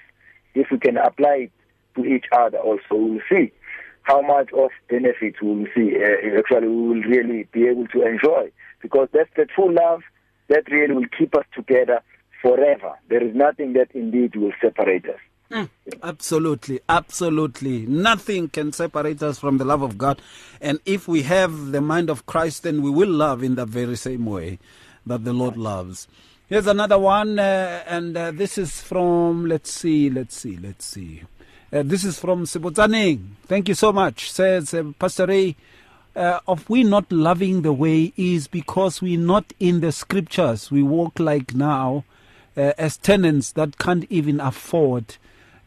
[0.56, 1.52] if we can apply it
[1.96, 3.52] to each other also, we'll see
[4.04, 5.96] how much of benefit we will see.
[5.96, 10.02] Uh, actually, we will really be able to enjoy because that's the true love
[10.50, 12.02] that really will keep us together
[12.44, 13.00] forever.
[13.10, 15.20] There is nothing that indeed will separate us.
[15.50, 15.70] Mm,
[16.02, 17.86] absolutely, absolutely.
[17.86, 20.22] Nothing can separate us from the love of God.
[20.62, 23.96] And if we have the mind of Christ, then we will love in the very
[23.96, 24.60] same way
[25.06, 26.08] that the Lord loves.
[26.48, 31.24] Here's another one, uh, and uh, this is from, let's see, let's see, let's see.
[31.72, 33.30] Uh, this is from Sibutsaning.
[33.48, 34.32] Thank you so much.
[34.32, 35.56] Says uh, Pastor Ray,
[36.16, 40.70] uh, of we not loving the way is because we're not in the scriptures.
[40.70, 42.04] We walk like now
[42.56, 45.18] uh, as tenants that can't even afford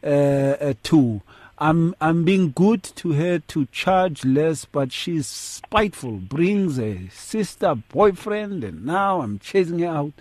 [0.03, 1.21] uh, uh, to.
[1.59, 6.11] I'm I'm being good to her to charge less, but she's spiteful.
[6.17, 10.13] Brings a sister boyfriend, and now I'm chasing her out.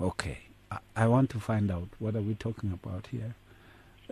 [0.00, 0.38] Okay,
[0.70, 3.34] I, I want to find out what are we talking about here.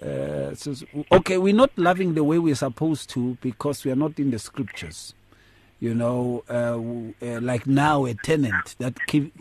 [0.00, 0.74] Uh, so,
[1.10, 4.38] okay, we're not loving the way we're supposed to because we are not in the
[4.38, 5.14] scriptures.
[5.80, 8.94] You know, uh, uh, like now a tenant that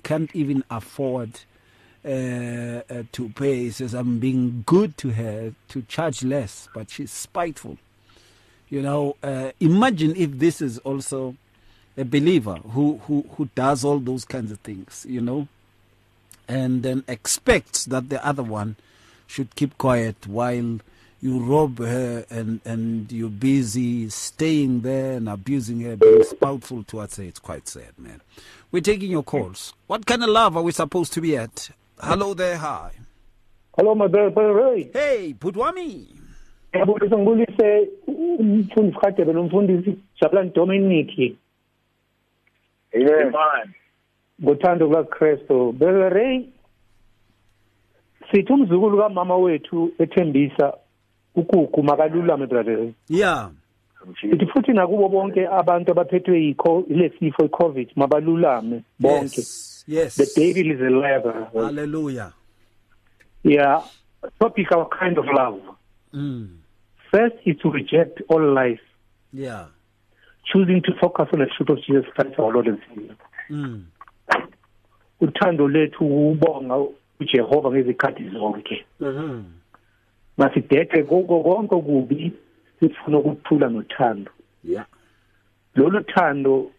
[0.04, 1.42] can't even afford
[2.06, 6.90] uh, uh, to pay he says, I'm being good to her to charge less, but
[6.90, 7.78] she's spiteful.
[8.70, 11.36] You know, uh, imagine if this is also
[11.98, 15.48] a believer who, who, who does all those kinds of things, you know,
[16.48, 18.76] and then expects that the other one
[19.26, 20.80] should keep quiet while
[21.20, 27.18] you rob her and, and you're busy staying there and abusing her, being spiteful towards
[27.18, 27.24] her.
[27.24, 28.22] It's quite sad, man.
[28.72, 29.74] We're taking your calls.
[29.88, 31.70] What kind of love are we supposed to be at?
[32.00, 32.92] Hello there, hi.
[33.78, 34.90] Hello, my brother, brother Ray.
[34.94, 36.08] Hey, Putwami.
[36.74, 41.38] ngiyabulisa ngibulise umfundisi kadebe nomfundisi jabulani dominic
[42.96, 43.34] Amen.
[44.44, 46.46] ngothando lukakristu brother ray
[48.32, 50.74] sithi umzukulu kamama wethu ethembisa
[51.36, 53.50] ukugu makalulame brother Yeah.
[54.22, 59.77] sithi futhi nakubo bonke abantu abaphethwe yikho ile sifo i-covid mabalulame bonke Yes.
[59.88, 60.16] Yes.
[60.18, 61.64] the devil is a liar brother Ray.
[61.66, 62.34] Hallelujah.
[63.44, 63.82] yeah
[64.40, 65.60] topic our kind of love
[66.14, 66.48] Mm.
[67.12, 68.80] first is to reject all lies
[69.34, 69.66] Yeah.
[70.52, 73.16] choosing to focus on the truth of jesus christ our lord and savior
[73.50, 73.86] Mm.
[75.22, 76.76] uthando lethu ubonga
[77.20, 79.44] uJehova ngezikhathi zonke Mhm.
[80.38, 82.34] masideke konke konke kubi
[82.80, 84.32] sifuna ukuthula nothando
[84.64, 84.86] Yeah.
[85.76, 86.72] lolu thando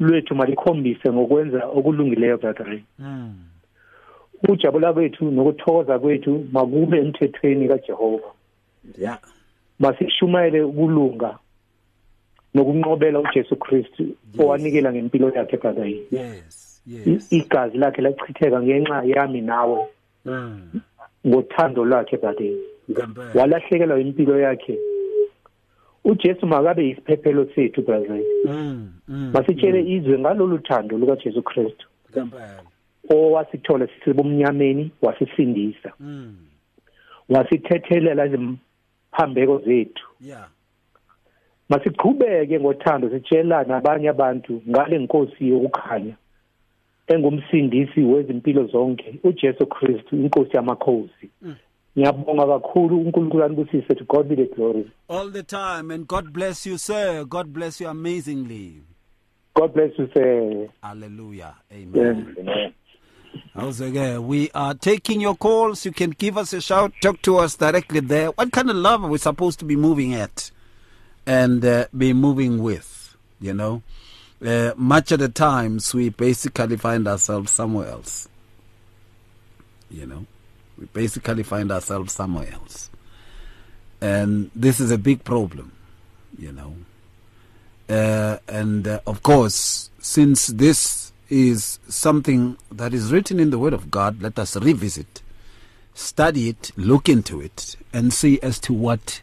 [0.00, 3.34] lwethu malikhombise ngokwenza okulungileyo brother Mm.
[4.42, 8.28] ukujabula kwethu nokuthokoza kwethu makube emthethweni kaJehova
[8.98, 9.18] Yeah.
[9.78, 11.38] masishumayele ukulunga
[12.54, 14.04] nokunqobela uJesu Kristu
[14.38, 16.82] owanikela ngempilo yakhe brother Yes.
[16.86, 17.32] I- Yes.
[17.32, 19.86] igazi lakhe lachitheka ngenxa yami nawe
[20.24, 20.80] Mm.
[21.26, 22.52] ngothando lwakhe brother
[22.90, 23.30] Ngempela.
[23.34, 24.78] walahlekelwa impilo yakhe
[26.04, 28.92] uJesu makabe yisiphephelo sethu brother Mm.
[29.08, 29.30] Mm.
[29.34, 31.86] masitshele izwe ngalolu thando lukaJesu Kristu
[33.10, 36.36] owasithola sisebumnyameni wasisindisa Mm.
[37.28, 40.48] wasithethelela iziphambeko zethu yeah
[41.68, 46.14] masiqhubeke ngothando sitshela nabanye abantu ngale nkosi yokukhanya
[47.06, 51.54] engumsindisi wezimpilo zonke uJesu Kristu inkosi yamakhosi Mm.
[51.98, 56.66] Ngiyabonga kakhulu uNkulunkulu anibusise to God be the glory all the time and god bless
[56.66, 58.82] you sir god bless you amazingly
[59.54, 62.74] God bless you sir hallelujah amen Amen.
[63.56, 65.84] Awuzeke, we are taking your calls.
[65.84, 68.28] You can give us a shout, talk to us directly there.
[68.28, 70.50] What kind of love are we supposed to be moving at
[71.26, 73.16] and uh, be moving with?
[73.40, 73.82] You know,
[74.44, 78.28] uh, much of the times we basically find ourselves somewhere else.
[79.90, 80.26] You know,
[80.80, 82.90] we basically find ourselves somewhere else.
[84.00, 85.72] And this is a big problem,
[86.38, 86.74] you know.
[87.88, 93.74] Uh, and uh, of course, since this is something that is written in the Word
[93.74, 95.22] of God, let us revisit,
[95.92, 99.20] study it, look into it, and see as to what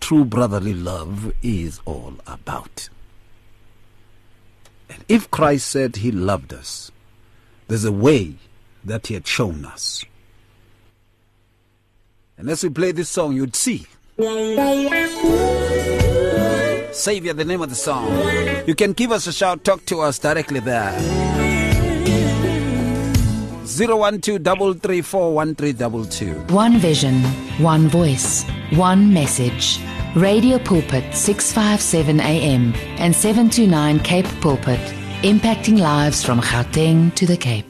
[0.00, 2.88] true brotherly love is all about.
[4.88, 6.90] And if Christ said he loved us,
[7.68, 8.34] there's a way
[8.82, 10.04] that he had shown us.
[12.48, 13.86] As we play this song, you'd see.
[16.92, 18.06] Savior, the name of the song.
[18.66, 20.92] You can give us a shout, talk to us directly there.
[23.66, 27.22] 012 One vision,
[27.58, 29.80] one voice, one message.
[30.16, 34.80] Radio Pulpit 657 AM and 729 Cape Pulpit,
[35.22, 37.69] impacting lives from Gauteng to the Cape.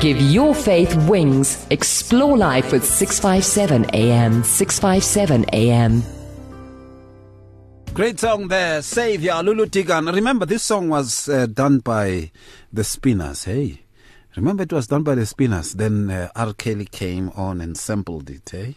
[0.00, 1.66] Give your faith wings.
[1.68, 4.42] Explore life with 657 AM.
[4.42, 6.02] 657 AM.
[7.98, 10.14] Great song there, Savior, Lulu Dikana.
[10.14, 12.30] Remember, this song was uh, done by
[12.72, 13.82] the Spinners, hey?
[14.36, 15.72] Remember, it was done by the Spinners.
[15.72, 16.52] Then uh, R.
[16.52, 18.76] Kelly came on and sampled it, hey?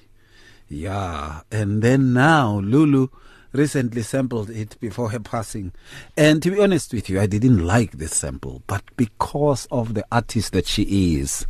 [0.67, 1.41] Yeah.
[1.51, 3.09] And then now, Lulu
[3.53, 5.71] recently sampled it before her passing.
[6.17, 10.03] And to be honest with you, I didn't like this sample, but because of the
[10.11, 11.45] artist that she is,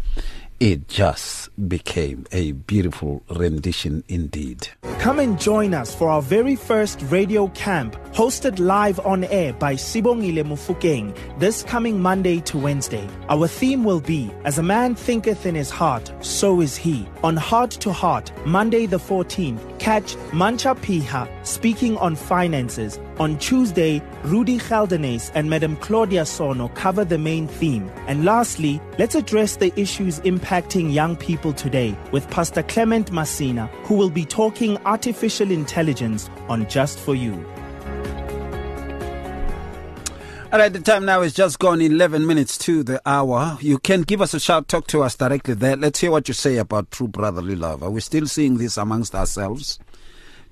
[0.62, 4.68] it just became a beautiful rendition indeed.
[5.00, 9.74] Come and join us for our very first radio camp, hosted live on air by
[9.74, 13.10] Sibongile Mofokeng, this coming Monday to Wednesday.
[13.28, 17.08] Our theme will be As a man thinketh in his heart, so is he.
[17.24, 23.00] On Heart to Heart, Monday the 14th, catch Mancha Piha speaking on finances.
[23.22, 27.88] On Tuesday, Rudy Geldenes and Madam Claudia Sono cover the main theme.
[28.08, 33.94] And lastly, let's address the issues impacting young people today with Pastor Clement Massina, who
[33.94, 37.34] will be talking artificial intelligence on Just for You.
[40.52, 43.56] All right, the time now is just gone 11 minutes to the hour.
[43.62, 45.78] You can give us a shout, talk to us directly there.
[45.78, 47.84] Let's hear what you say about true brotherly love.
[47.84, 49.78] Are we still seeing this amongst ourselves?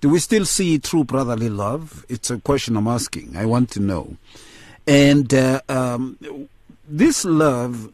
[0.02, 2.06] Do we still see true brotherly love?
[2.08, 3.36] It's a question I'm asking.
[3.36, 4.16] I want to know.
[4.88, 6.18] And uh, um,
[6.88, 7.92] this love,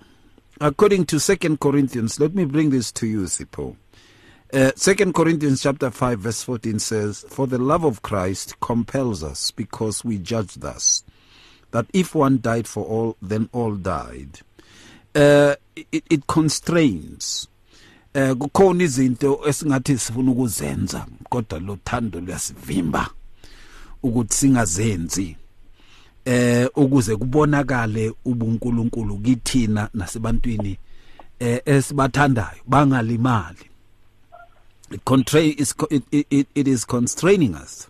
[0.62, 3.76] according to Second Corinthians, let me bring this to you, Sipho.
[4.54, 9.50] Uh, Second Corinthians chapter 5 verse 14 says, For the love of Christ compels us
[9.50, 11.04] because we judge thus,
[11.72, 14.42] that if one died for all, then all died.
[15.16, 17.48] Uh, it, it constrains.
[18.16, 23.10] Eh kukhona izinto esingathi sifuna ukuzenza kodwa lo thando luyasivimba
[24.04, 25.38] ukuthi singazenzi.
[26.26, 30.78] Eh ukuze kubonakale ubunkulunkulu kithina nasebantwini
[31.40, 33.70] eh esibathandayo bangalimali.
[34.92, 37.90] It constrain is it, it, it is constraining us.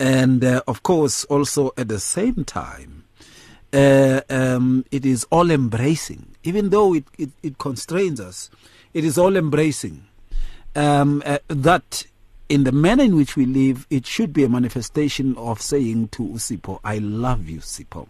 [0.00, 3.04] And uh, of course also at the same time
[3.72, 6.26] uh, um, it is all embracing.
[6.42, 8.50] Even though it, it, it constrains us
[8.94, 10.06] it is all embracing.
[10.76, 12.06] Um, uh, that
[12.48, 16.24] in the manner in which we live it should be a manifestation of saying to
[16.24, 18.08] uSipho i love you Sipho.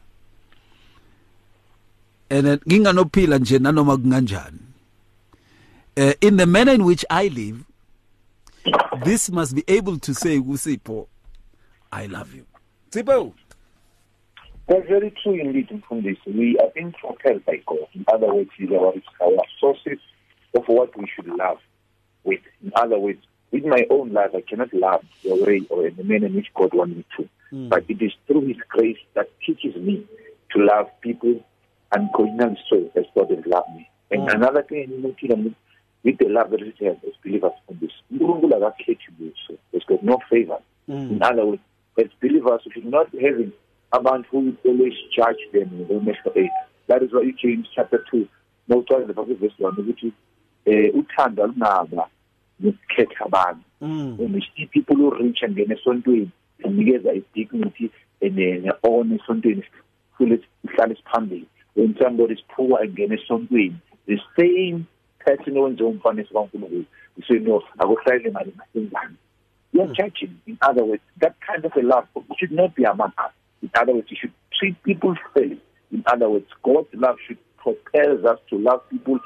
[2.30, 4.58] And uh, nginganophila
[5.96, 7.64] uh, in the manner in which i live
[9.04, 11.06] this must be able to say Usipho,
[11.92, 12.46] i love you.
[12.90, 13.32] Sipho
[14.68, 16.16] That's very true indeed, from this.
[16.26, 17.86] We are being propelled by God.
[17.92, 19.98] In other words, are our sources
[20.54, 21.58] of what we should love
[22.24, 22.40] with.
[22.62, 26.04] In other words, with my own life, I cannot love the way or in the
[26.04, 27.28] manner in which God wants me to.
[27.52, 27.68] Mm.
[27.68, 30.06] But it is through His grace that teaches me
[30.52, 31.40] to love people
[31.92, 33.88] and unconditionally so as God has loved me.
[34.10, 34.34] And mm.
[34.34, 35.54] another thing, you know,
[36.02, 39.58] with the love that we have as believers on this, uNkulunkulu akakhethi lutho.
[39.70, 40.58] There's got no favor.
[40.88, 41.10] Mm.
[41.12, 41.62] In other words,
[41.98, 43.52] as believers, we should not having
[43.92, 46.50] abantu who always judge them in the next eight.
[46.88, 48.26] That is why James chapter 2,
[48.68, 50.12] mawucwayeza lapha verse 1 ukuthi
[50.64, 52.08] eh uthando alunaba
[52.60, 53.64] nokukhetha abantu.
[53.80, 54.40] Mm.
[54.56, 56.30] See people who reach and ngene esontweni,
[56.62, 57.90] sinikeza i-dignity
[58.20, 59.62] ne-honor esontweni
[60.16, 61.46] full ihlale siphambili.
[61.74, 64.86] When somebody is poor and ngene esontweni, the same
[65.24, 66.84] person owenze umfanekiso kaNkulunkulu
[67.16, 69.16] you say no akuhlale imali ngasenzani
[69.72, 72.06] you are judging in other words that kind of a love
[72.38, 75.60] should not be among us in other words you should treat people fairly
[75.92, 79.18] in other words God's love should propel us to love people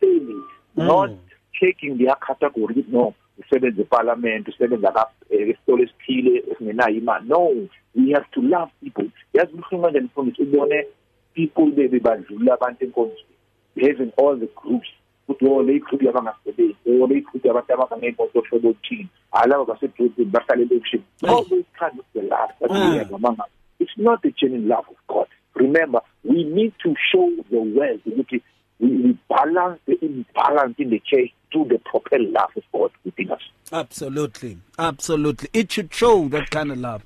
[0.00, 0.55] fairly mm.
[0.76, 1.18] Not hmm.
[1.60, 3.14] taking their category no.
[3.38, 7.28] Usebenza eparliament usebenza ka eh, esitolo esithile esingenayo imali.
[7.28, 9.10] No we have to love people.
[9.34, 10.86] Yazi buhlungu manje mfundisi ubone
[11.34, 13.36] people bebe abantu enkonzweni
[13.80, 14.88] having all the groups.
[15.28, 20.62] Ukuthi oh le group yabangasebenzi oh le group yabantu abanganeyimoto hlobo othini alaba basedrobheni bahlale
[20.62, 21.02] elokishini.
[21.20, 21.30] Hmm.
[21.30, 22.98] All those kind of the love that we hmm.
[22.98, 23.50] have among us.
[23.78, 25.28] It's not the genuine love of God.
[25.54, 28.42] Remember we need to show the world ukuthi
[28.78, 33.30] we, we balance the imbalance in the church through the proper love of God within
[33.30, 33.40] us.
[33.72, 34.58] Absolutely.
[34.78, 35.48] Absolutely.
[35.52, 37.04] It should show that kind of love.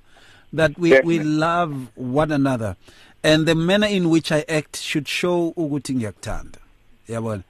[0.53, 2.77] That we we love one another.
[3.23, 6.57] And the manner in which I act should show ukuthi ngiyakuthanda.
[7.09, 7.45] Yabona?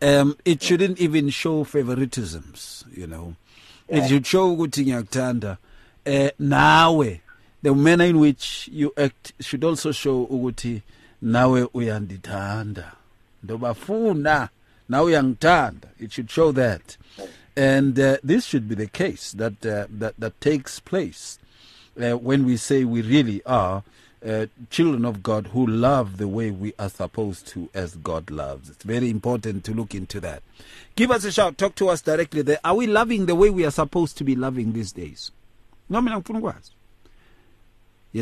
[0.00, 3.34] Um it shouldn't even show favoritisms you know.
[3.88, 5.58] It should show ukuthi ngiyakuthanda.
[6.06, 7.20] Eh nawe
[7.62, 10.82] the manner in which you act should also show ukuthi
[11.22, 12.92] nawe uyandithanda
[13.44, 14.48] ndobafuna
[14.88, 16.98] nawe uyangithanda it should show that
[17.56, 21.38] and uh, this should be the case that uh, that that takes place
[21.96, 23.82] uh, when we say we really are
[24.26, 28.70] uh, children of God who love the way we are supposed to as God loves.
[28.70, 30.42] It's very important to look into that.
[30.96, 31.58] Give us a shout.
[31.58, 32.58] Talk to us directly there.
[32.64, 35.30] Are we loving the way we are supposed to be loving these days?
[35.90, 36.00] You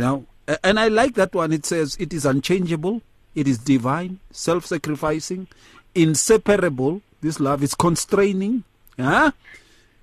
[0.01, 0.27] know,
[0.65, 1.53] and I like that one.
[1.53, 3.03] It says it is unchangeable,
[3.35, 5.49] it is divine, self-sacrificing,
[5.95, 7.03] inseparable.
[7.21, 8.65] This love is constraining.
[8.99, 9.33] Huh?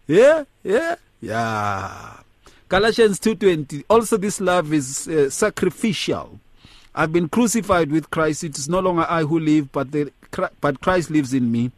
[0.07, 2.17] Yeah, yeah, yeah.
[2.69, 6.39] Galatians 2:20 also this love is uh, sacrificial.
[6.93, 8.43] I've been crucified with Christ.
[8.43, 10.11] It is no longer I who live, but the
[10.61, 11.71] but Christ lives in me.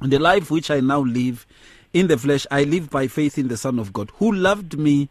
[0.00, 1.46] And the life which I now live
[1.92, 5.08] in the flesh, I live by faith in the Son of God, who loved me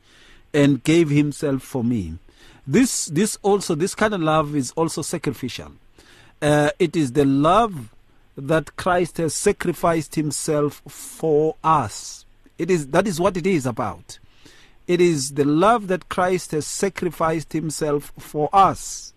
[0.54, 2.16] and gave himself for me.
[2.68, 5.72] This this also this kind of love is also sacrificial.
[6.42, 7.94] Uh, it is the love
[8.36, 12.26] that Christ has sacrificed himself for us.
[12.58, 14.20] It is that is what it is about.
[14.88, 19.14] It is the love that Christ has sacrificed himself for us.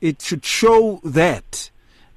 [0.00, 1.70] It should show that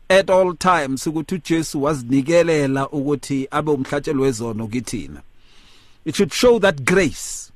[0.10, 5.22] at all times ukuthi uJesu wazinikelela ukuthi abe umhlatshelo wezono kithina.
[6.06, 7.52] It should show that grace.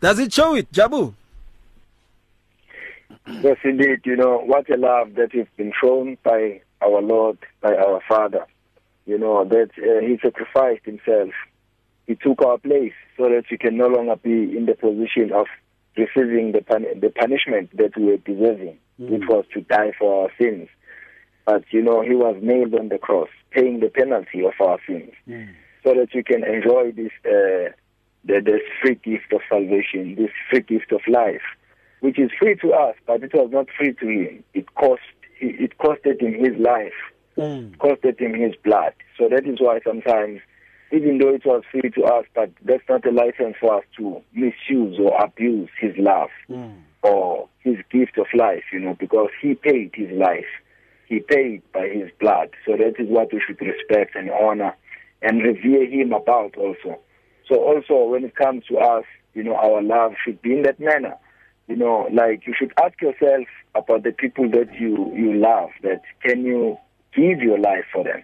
[0.00, 1.14] Does it show it, Jabu?
[3.26, 4.00] Yes, indeed.
[4.04, 8.46] You know, what a love that has been shown by our Lord, by our Father.
[9.04, 11.30] You know, that uh, He sacrificed Himself.
[12.06, 15.46] He took our place so that we can no longer be in the position of
[15.96, 19.10] receiving the, pun- the punishment that we were deserving, mm.
[19.10, 20.68] which was to die for our sins.
[21.44, 25.12] But, you know, He was nailed on the cross, paying the penalty of our sins,
[25.28, 25.48] mm.
[25.82, 27.74] so that we can enjoy this, uh,
[28.24, 31.42] the, this free gift of salvation, this free gift of life
[32.00, 34.44] which is free to us, but it was not free to him.
[34.54, 35.02] It cost
[35.40, 36.94] it costed him his life,
[37.36, 37.76] mm.
[37.78, 38.94] costed him his blood.
[39.18, 40.40] So that is why sometimes,
[40.92, 44.22] even though it was free to us, but that's not a license for us to
[44.32, 46.76] misuse or abuse his love Mm.
[47.02, 50.46] or his gift of life, you know, because he paid his life.
[51.06, 52.50] He paid by his blood.
[52.64, 54.74] So that is what we should respect and honor
[55.22, 56.98] and revere him about also.
[57.48, 60.80] So also when it comes to us, you know, our love should be in that
[60.80, 61.16] manner
[61.68, 65.70] you know, like you should ask yourself about the people that you you love.
[65.82, 66.78] That can you
[67.14, 68.22] give your life for them?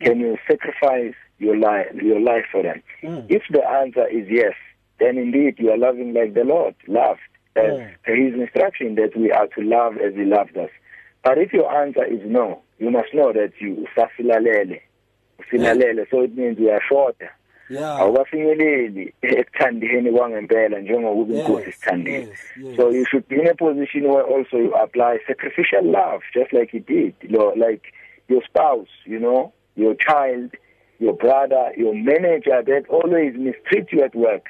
[0.00, 2.82] Can you sacrifice your life your life for them?
[3.02, 3.26] Mm.
[3.28, 4.54] If the answer is yes,
[4.98, 7.20] then indeed you are loving like the Lord loved,
[7.54, 7.94] as Mm.
[8.04, 10.70] His instruction that we are to love as He loved us.
[11.24, 14.80] But if your answer is no, you must know that you usafilalele.
[16.10, 17.30] So it means you are shorter.
[17.70, 18.00] Yeah.
[18.00, 22.28] awukafinyeleli ekuthandeni kwangempela njengokuba inkosi sithandile
[22.76, 26.72] so you should be in a position where also you apply sacrificial love just like
[26.72, 27.14] he did
[27.56, 27.92] like
[28.28, 30.50] your spouse you know your child,
[30.98, 34.46] your brother, your manager that always mistreat you at work,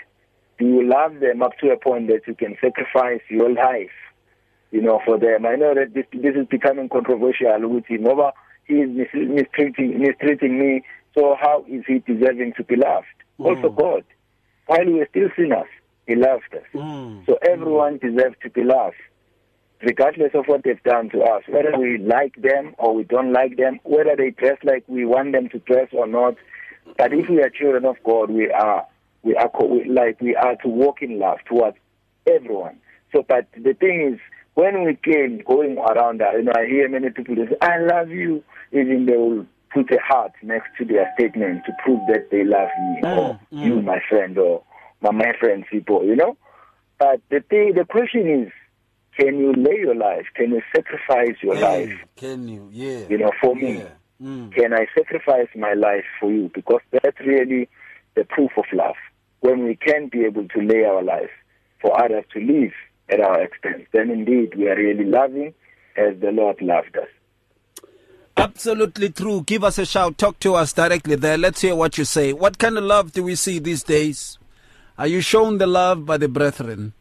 [0.59, 3.91] do you love them up to a point that you can sacrifice your life,
[4.71, 5.45] you know, for them?
[5.45, 8.07] I know that this this is becoming controversial with him.
[8.07, 8.33] Over
[8.65, 10.83] he is mistreating mistreating me,
[11.17, 13.07] so how is he deserving to be loved?
[13.41, 13.57] Mm.
[13.57, 14.05] Also God.
[14.67, 15.69] While we were still sinners,
[16.07, 16.65] he loved us.
[16.75, 17.25] Mm.
[17.27, 18.97] So everyone deserves to be loved.
[19.83, 23.57] Regardless of what they've done to us, whether we like them or we don't like
[23.57, 26.35] them, whether they dress like we want them to dress or not.
[26.97, 28.87] But if we are children of God, we are
[29.23, 31.77] we are co- we, like we are to walk in love towards
[32.27, 32.79] everyone.
[33.13, 34.21] So, but the thing is,
[34.55, 38.43] when we came going around, you know, I hear many people say, "I love you,"
[38.73, 39.47] even they will
[39.77, 43.41] put a heart next to their statement to prove that they love me ah, or
[43.53, 43.65] mm.
[43.65, 44.63] you, my friend, or
[45.03, 46.37] my my friend, people, you know.
[46.99, 48.53] But the thing, the question is,
[49.19, 50.27] can you lay your life?
[50.35, 51.93] Can you sacrifice your life?
[52.17, 52.71] Can you?
[52.73, 53.07] Yeah.
[53.09, 53.85] You know, for me,
[54.23, 54.53] mm.
[54.55, 56.51] can I sacrifice my life for you?
[56.55, 57.69] Because that's really
[58.15, 58.97] the proof of love.
[59.41, 61.31] When we can be able to lay our life
[61.83, 62.73] for others to live
[63.11, 65.53] at our expense, then indeed we are really loving
[65.97, 67.09] as the Lord loved us.
[68.39, 69.43] Absolutely true.
[69.47, 70.19] Give us a shout.
[70.19, 71.39] Talk to us directly there.
[71.39, 72.35] Let's hear what you say.
[72.35, 74.39] What kind of love do we see these days?
[74.99, 76.93] Are you shown the love by the brethren?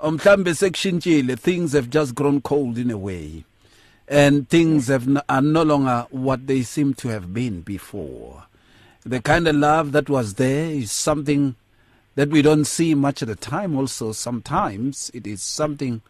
[0.00, 1.38] Umhlambe sekshintshile.
[1.38, 3.44] Things have just grown cold in a way.
[4.06, 8.44] And things have no, are no longer what they seem to have been before.
[9.04, 11.56] The kind of love that was there is something
[12.16, 13.76] that we don't see much at the time.
[13.78, 16.02] Also, sometimes it is something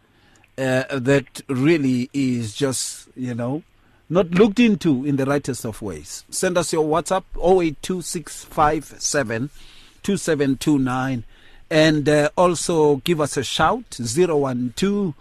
[0.58, 3.62] uh, that really is just, you know,
[4.12, 6.24] not looked into in the rightest of ways.
[6.28, 9.48] Send us your WhatsApp 082657
[10.02, 11.24] 2729
[11.70, 15.14] and uh, also give us a shout 012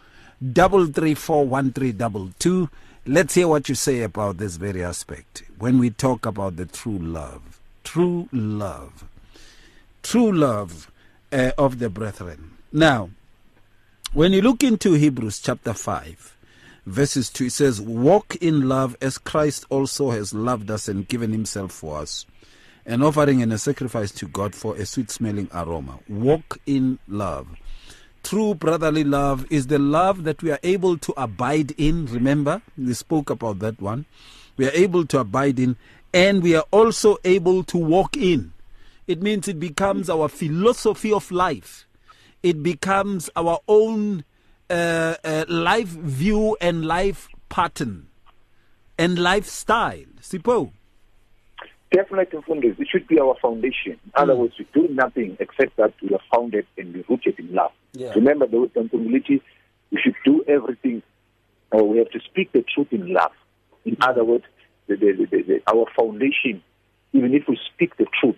[0.44, 2.70] 3341322.
[3.06, 7.00] Let's hear what you say about this very aspect when we talk about the true
[7.00, 7.62] love.
[7.86, 9.06] True love.
[10.04, 10.92] True love
[11.32, 12.58] uh, of the brethren.
[12.74, 13.12] Now,
[14.12, 16.36] when you look into Hebrews chapter 5,
[16.86, 21.32] verses 2, it says, Walk in love as Christ also has loved us and given
[21.32, 22.26] himself for us,
[22.86, 26.00] an offering and a sacrifice to God for a sweet smelling aroma.
[26.08, 27.48] Walk in love.
[28.24, 32.06] True brotherly love is the love that we are able to abide in.
[32.06, 34.06] Remember, we spoke about that one.
[34.58, 35.76] We are able to abide in,
[36.14, 38.54] and we are also able to walk in.
[39.08, 41.86] It means it becomes our philosophy of life,
[42.44, 44.24] it becomes our own
[44.72, 48.08] uh, uh, life view and life pattern
[48.98, 50.06] and lifestyle.
[50.22, 50.72] Sipho.
[51.92, 54.00] Definitely, Mfundis, it should be our foundation.
[54.06, 57.54] In other words, we do nothing except that we are founded and we rooted in
[57.54, 57.72] love.
[57.92, 58.14] Yeah.
[58.14, 59.42] Remember, the responsibility,
[59.92, 61.04] we should do everything,
[61.72, 63.34] or we have to speak the truth in love.
[63.84, 64.46] In other words,
[64.88, 66.64] the, the, the, our foundation,
[67.12, 68.38] even if we speak the truth,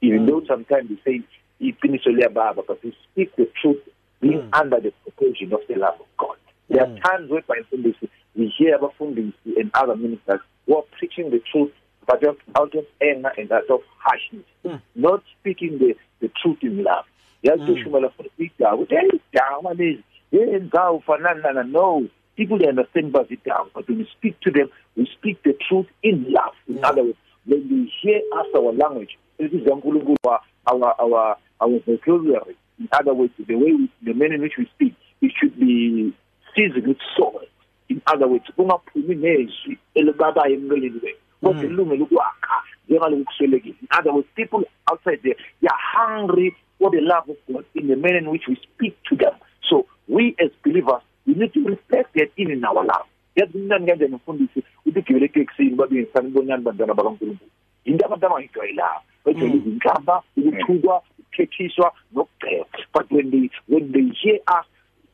[0.00, 1.24] even though sometimes we say,
[1.60, 3.80] but we speak the truth
[4.24, 4.60] being mm.
[4.60, 6.36] under the protection of the love of God.
[6.70, 7.02] There are mm.
[7.02, 7.94] times where, by Mfundis,
[8.34, 11.72] we hear about Fundis and other ministers who are preaching the truth,
[12.06, 14.80] but just out of anger and out of harshness, mm.
[14.94, 17.04] not speaking the, the truth in love.
[17.42, 20.02] yazoshumela futhi idawu ukuthi hey dawa lezi
[20.32, 22.04] yenzawo fanana no.
[22.36, 23.68] People they understand about it down.
[23.74, 26.54] But when we speak to them we speak the truth in love.
[26.68, 32.56] In other words when they hear us our language it is our our our vocabulary
[32.80, 36.12] in other words the way we, the manner in which we speak it should be
[36.54, 37.48] seasoned with salt.
[37.88, 41.18] In other words kungaphumi nezwi elibabayo emlonyeni wethu.
[41.42, 41.48] Mm.
[41.48, 43.74] Kodwa ilungelo ukwakha njengaloku kuswelekile.
[43.82, 47.88] In other words people outside there they are hungry for the love of God in
[47.88, 49.34] the manner in which we speak to them.
[49.68, 53.06] So we as believers we need to reflect that in, in our love.
[53.36, 57.50] Yazi mnani kanjani mfundisi uthi gibele etekisini babe ngisanibonani bantwana bakankulunkulu?
[57.84, 64.66] Into abantu abangayijwayelanga bajwayele izinhlamba ukuthukwa ukukhethiswa nokugceka but when they when they hear us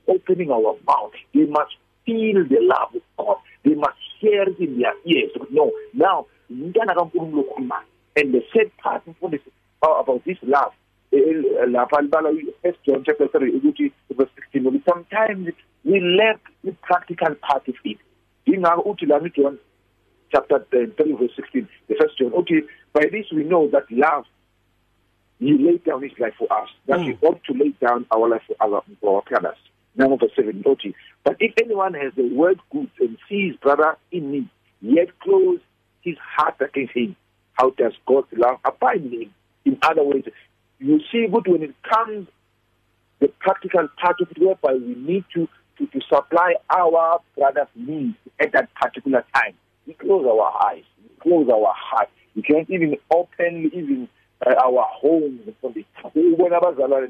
[0.07, 1.75] opening our mouth they must
[2.11, 3.37] feel the love of God.
[3.65, 5.31] They must hear it in their ears.
[5.51, 7.87] No now umntana kankulunkulu okhulumayo
[8.17, 9.51] and the sad part mfundisi
[9.83, 10.75] uh, about this love
[11.67, 12.31] lapha libala
[12.63, 15.55] first John chapter 3 ukuthi verse 16 ukuthi sometimes
[15.85, 17.99] we lack the practical part of it.
[18.47, 19.59] Ingakho uthi la John
[20.33, 24.25] chapter 3 verse 16 the first John uthi by this we know that love
[25.39, 27.23] he laid down his life for us that we mm.
[27.23, 29.59] ought to lay down our life for our for our brothers.
[29.97, 34.31] Now verse 7 uthi but if anyone has the word good and sees brother in
[34.31, 34.49] need
[34.81, 35.61] yet close
[36.03, 37.17] his heart against him
[37.55, 39.35] how does God's love abide in him?
[39.65, 40.29] In other words
[40.79, 42.27] you see good when it comes
[43.21, 45.47] the practical part of it whereby we need to,
[45.79, 49.55] to, to supply our brother's needs at that particular time.
[49.87, 54.09] We close our eyes, we close our heart, we can't even open even
[54.47, 55.41] uh, our homes
[56.15, 57.09] ubona abazalwane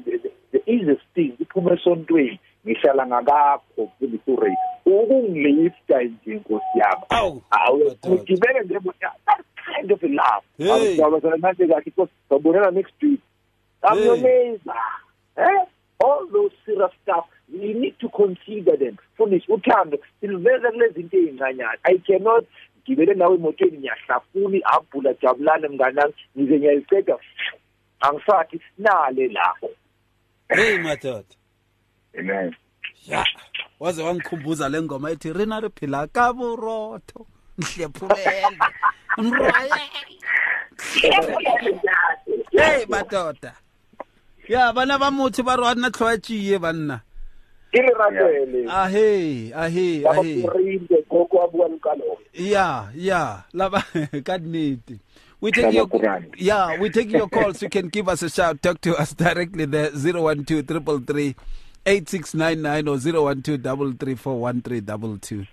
[0.51, 3.91] the, easiest thing iphuma esontweni ngihlala ngakakho
[4.27, 4.55] uray
[4.85, 7.41] ukungilifta nje nkosi yami.
[7.51, 10.45] Awugibele nje that kind of a love.
[10.57, 11.01] Hey.
[11.01, 13.21] awuzalwane manje kahle because sabonana next week.
[13.83, 14.73] I'm your neighbor
[15.37, 15.65] eh
[16.03, 18.97] all those serious stuff we need to consider them.
[19.13, 22.45] Mfundisi uthando siliveza kulezi zinto ezincanyana i cannot
[22.81, 27.17] ngibele nawe emotweni ngiyahlafuni abhula jabulane mnganami ngize ngiyayiceda.
[27.99, 29.69] Angisathi nale lapho.
[30.49, 31.35] Hey madoda.
[32.19, 32.55] Amen.
[33.07, 33.25] Ya
[33.79, 37.25] waze wangikhumbuza le ngoma ethi rina ri phila ka borotho
[37.57, 38.57] nhlephulele
[42.51, 43.53] hey madoda.
[44.47, 47.01] Ya bana ba motho ba re wa nna tlhoatšie banna
[47.71, 53.41] ke le ratele ahe ahe ba ahe korinde koko wa bua ka lona Yeah, yeah.
[53.53, 53.83] Laba
[54.23, 54.99] ka nnete.
[55.41, 55.89] We take your
[56.37, 57.61] yeah, we take your calls.
[57.61, 58.61] You can give us a shout.
[58.61, 61.35] Talk to us directly there 012 333
[61.85, 62.97] 8699 or
[65.25, 65.47] 012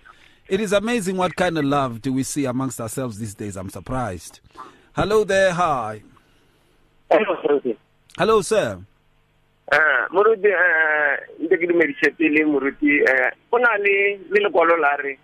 [0.47, 3.57] It is amazing what kind of love do we see amongst ourselves these days.
[3.57, 4.39] I'm surprised.
[4.95, 5.53] Hello there.
[5.53, 6.03] Hi.
[8.17, 8.77] Hello, sir.
[8.77, 8.83] Ah,
[10.11, 15.17] moruti eh ntse ke dumedise pele moruti eh go na le le lekwalo la re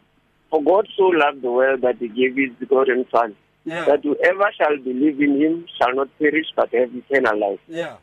[0.49, 3.35] for God so loved the world that he gave his begotten son
[3.67, 3.83] Yeah.
[3.85, 7.97] that whoever shall believe in him shall not perish but have eternal life Yeah.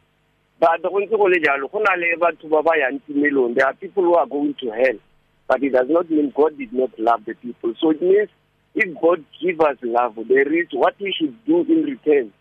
[0.59, 3.67] but go ntse go le jalo go na le batho ba ba yang tumelong there
[3.67, 4.99] are people who are going to hell
[5.47, 8.29] but it does not mean God did not love the people so it means
[8.75, 12.33] if God give us love there is what we should do in return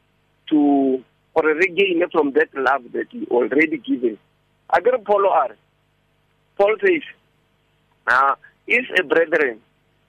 [0.50, 1.04] to
[1.34, 4.18] or regain from that love that he already given.
[4.76, 5.56] Agar Paul are
[6.58, 7.02] Paul says,
[8.08, 8.36] uh,
[8.68, 9.60] if a brethren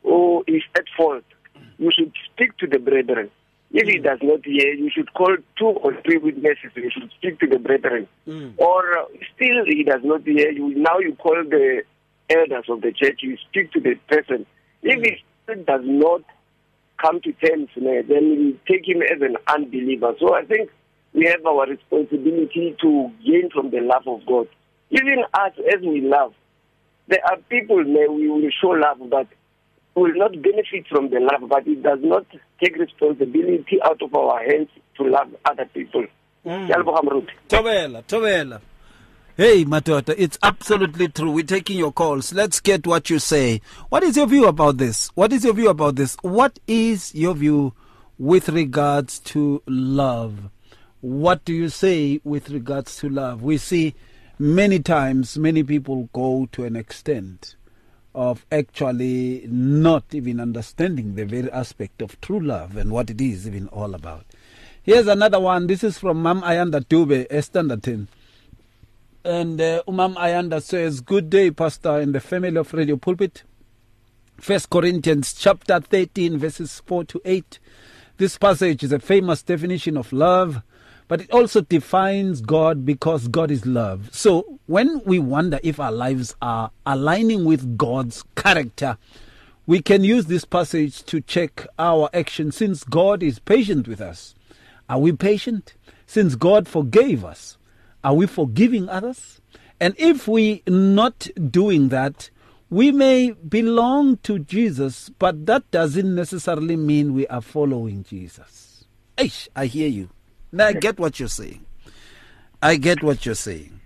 [0.03, 1.25] who is at fault,
[1.79, 3.31] you should speak to the brethren.
[3.71, 6.71] If he does not hear, you should call two or three witnesses.
[6.77, 8.07] You should speak to the brethren.
[8.59, 9.05] Or uh,
[9.35, 11.83] still he does not hear, you now you call the
[12.29, 13.21] elders of the church.
[13.23, 14.45] You speak to the person.
[14.83, 16.23] If he still does not
[17.01, 20.15] come to terms, then we take him as an unbeliever.
[20.21, 20.71] So I think
[21.15, 24.49] we have our responsibility to gain from the love of God.
[24.91, 26.35] Even us, as we love,
[27.09, 29.27] there are people eh, we will show love, but
[29.95, 32.27] will not benefit from the love, but it does not
[32.63, 36.05] take responsibility out of our hands to love other people.
[36.45, 37.31] Ke a leboga moruti.
[37.49, 38.61] Tobela, Tobela.
[39.37, 41.31] Hey, Matota, it's absolutely true.
[41.31, 42.35] We're taking your calls.
[42.35, 43.63] Let's get what you say.
[43.89, 45.09] What is your view about this?
[45.15, 46.17] What is your view about this?
[46.23, 47.73] What is your view
[48.19, 50.52] with regards to love?
[51.03, 53.43] What do you say with regards to love?
[53.43, 53.97] We see
[54.39, 57.57] many times many people go to an extent
[58.15, 63.49] of actually not even understanding the very aspect of true love and what it is
[63.49, 64.27] even all about.
[64.85, 65.67] Here's another one.
[65.67, 68.07] This is from Mam Ayanda Dube, Estanderton.
[69.25, 73.43] And uh, Ayanda says, Good day, Pastor, in the family of Radio Pulpit.
[74.39, 77.59] First Corinthians chapter 13, verses 4 to 8.
[78.19, 80.63] This passage is a famous definition of love,
[81.09, 84.09] but it also defines God because God is love.
[84.13, 88.97] So when we wonder if our lives are aligning with God's character,
[89.67, 94.35] we can use this passage to check our action since God is patient with us.
[94.89, 95.75] Are we patient?
[96.07, 97.57] Since God forgave us,
[98.05, 99.41] are we forgiving others?
[99.81, 102.31] And if we not doing that,
[102.71, 108.85] we may belong to Jesus, but that doesn't necessarily mean we are following Jesus.
[109.19, 110.09] Eish, I hear you.
[110.53, 111.65] Now I get what you're saying.
[112.63, 113.81] I get what you're saying.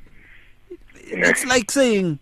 [0.95, 2.19] It's like saying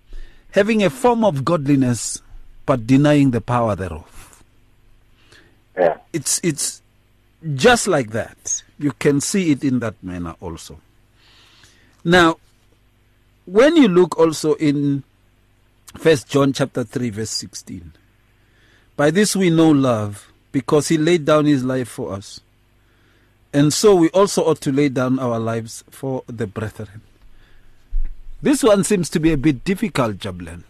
[0.50, 2.22] having a form of godliness
[2.66, 4.44] but denying the power thereof.
[5.76, 5.96] Yeah.
[6.12, 6.82] It's it's
[7.54, 8.62] just like that.
[8.78, 10.78] You can see it in that manner also.
[12.04, 12.36] Now,
[13.46, 15.02] when you look also in
[15.96, 17.92] First John chapter three, verse sixteen,
[18.96, 22.40] by this we know love, because he laid down his life for us.
[23.54, 27.02] And so we also ought to lay down our lives for the brethren.
[28.42, 30.64] This one seems to be a bit difficult, Jabulani.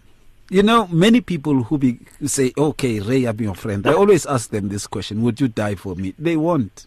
[0.50, 3.86] You know, many people who be, say, okay, Ray, I'm your friend.
[3.86, 6.14] I always ask them this question Would you die for me?
[6.18, 6.86] They won't.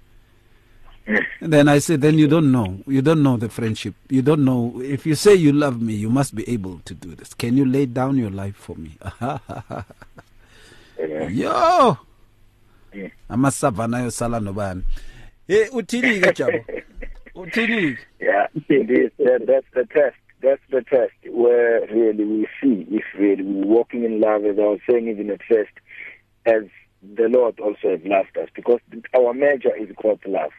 [1.07, 2.79] And then I say, then you don't know.
[2.85, 3.95] You don't know the friendship.
[4.09, 4.79] You don't know.
[4.81, 7.33] If you say you love me, you must be able to do this.
[7.33, 8.97] Can you lay down your life for me?
[11.29, 11.97] Yo!
[12.93, 14.83] I Amasavana yosala nobani.
[15.47, 16.83] Hey, uthini ke Jabu?
[17.35, 17.97] Uthini?
[18.19, 19.11] Yeah, indeed.
[19.17, 20.17] That, that's the test.
[20.41, 24.63] That's the test where really we see if really we're walking in love, as I
[24.63, 25.71] was saying even at first,
[26.45, 26.63] as
[27.01, 28.79] the Lord also has loved us because
[29.15, 30.51] our measure is God's love.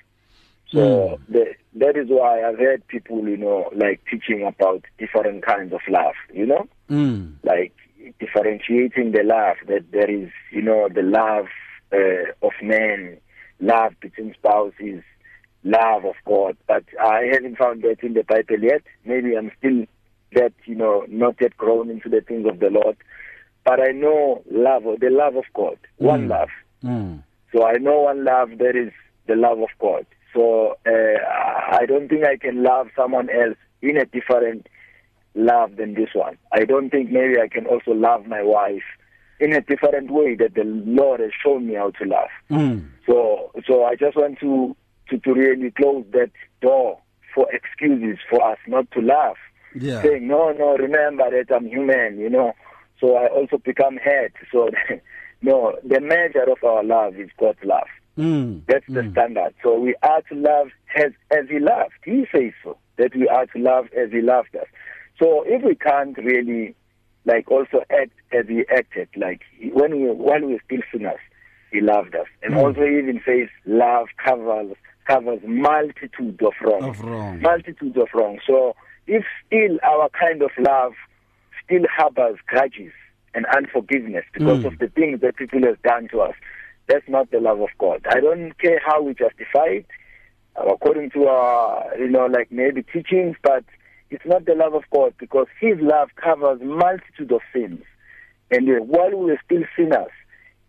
[0.71, 1.19] So mm.
[1.29, 5.81] the, that is why I've heard people, you know, like teaching about different kinds of
[5.89, 7.35] love, you know, mm.
[7.43, 7.75] like
[8.19, 11.47] differentiating the love that there is, you know, the love
[11.93, 13.19] uh, of men,
[13.61, 15.03] love between spouses,
[15.65, 16.57] love of God.
[16.67, 18.83] But I haven't found that in the Bible yet.
[19.05, 19.85] Maybe I'm still
[20.35, 22.97] that, you know, not yet grown into the things of the Lord.
[23.65, 26.07] But I know love, the love of God, mm.
[26.07, 26.51] one love.
[26.83, 27.23] Mm.
[27.53, 28.93] So I know one love, that is
[29.27, 30.07] the love of God.
[30.35, 31.19] So uh,
[31.73, 34.69] I don't think I can love someone else in a different
[35.35, 36.37] love than this one.
[36.53, 38.83] I don't think maybe I can also love my wife
[39.41, 42.29] in a different way that the Lord has shown me how to love.
[42.51, 42.89] Mm.
[43.07, 44.77] So so I just want to,
[45.11, 46.31] to, to really close that
[46.61, 47.01] door
[47.35, 49.37] for excuses for us not to love.
[49.75, 50.03] Yeah.
[50.03, 52.55] Saying, no, no, remember that I'm human, you know.
[53.01, 54.33] So I also become head.
[54.51, 54.71] So
[55.43, 57.87] no, the measure of our love is God's love.
[58.17, 58.63] Mm.
[58.67, 59.13] That's the mm.
[59.13, 59.55] standard.
[59.63, 61.93] So we are to love as, as He loved.
[62.05, 64.67] He says so, that we are to love as He loved us.
[65.21, 66.75] So if we can't really,
[67.25, 69.43] like, also act as He acted, like
[69.73, 71.21] when we while we were still sinners,
[71.71, 72.59] He loved us, and Mm.
[72.59, 74.75] also He even says love covers
[75.07, 76.99] covers multitude of wrongs.
[76.99, 77.41] Of wrong.
[77.41, 78.39] multitude of wrong.
[78.47, 78.75] So
[79.07, 80.93] if still our kind of love
[81.65, 82.93] still harbors grudges
[83.35, 84.67] and unforgiveness because Mm.
[84.73, 86.35] of the things that people have done to us,
[86.89, 88.07] that's not the love of God.
[88.09, 89.87] I don't care how we justify it,
[90.57, 93.65] according to our, you know, like maybe teachings, but
[94.11, 97.83] it's not the love of God because His love covers multitude of sins.
[98.51, 100.11] And uh, while we were still sinners,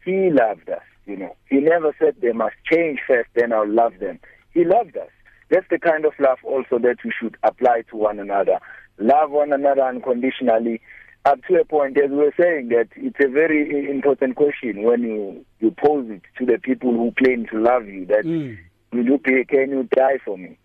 [0.05, 0.81] He loved us.
[1.05, 4.19] You know, He never said they must change first, then I'll love them.
[4.53, 5.09] He loved us.
[5.49, 8.59] That's the kind of love also that we should apply to one another.
[8.99, 10.81] Love one another unconditionally
[11.25, 15.01] up to a point, as we were saying, that it's a very important question when
[15.03, 18.57] you, you pose it to the people who claim to love you, that Mm.
[18.93, 20.57] will you pay, can you die for me?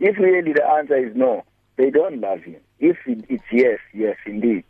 [0.00, 1.44] If really the answer is no,
[1.80, 2.60] they don't love you.
[2.78, 4.64] If it, it's yes, yes, indeed,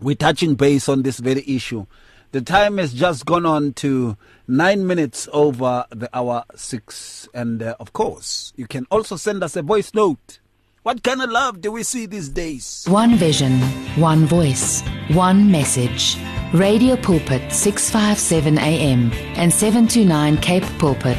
[0.00, 1.84] We're touching base on this very issue.
[2.32, 7.28] The time has just gone on to nine minutes over the hour six.
[7.34, 10.38] And uh, of course, you can also send us a voice note.
[10.82, 12.84] What kind of love do we see these days?
[12.88, 13.60] One vision,
[14.00, 16.16] one voice, one message.
[16.54, 21.18] Radio Pulpit 657 AM and 729 Cape Pulpit,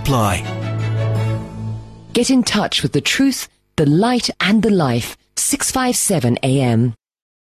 [0.00, 0.34] apply.
[2.12, 5.16] Get in touch with the truth, the light, and the life.
[5.36, 6.94] 657 AM.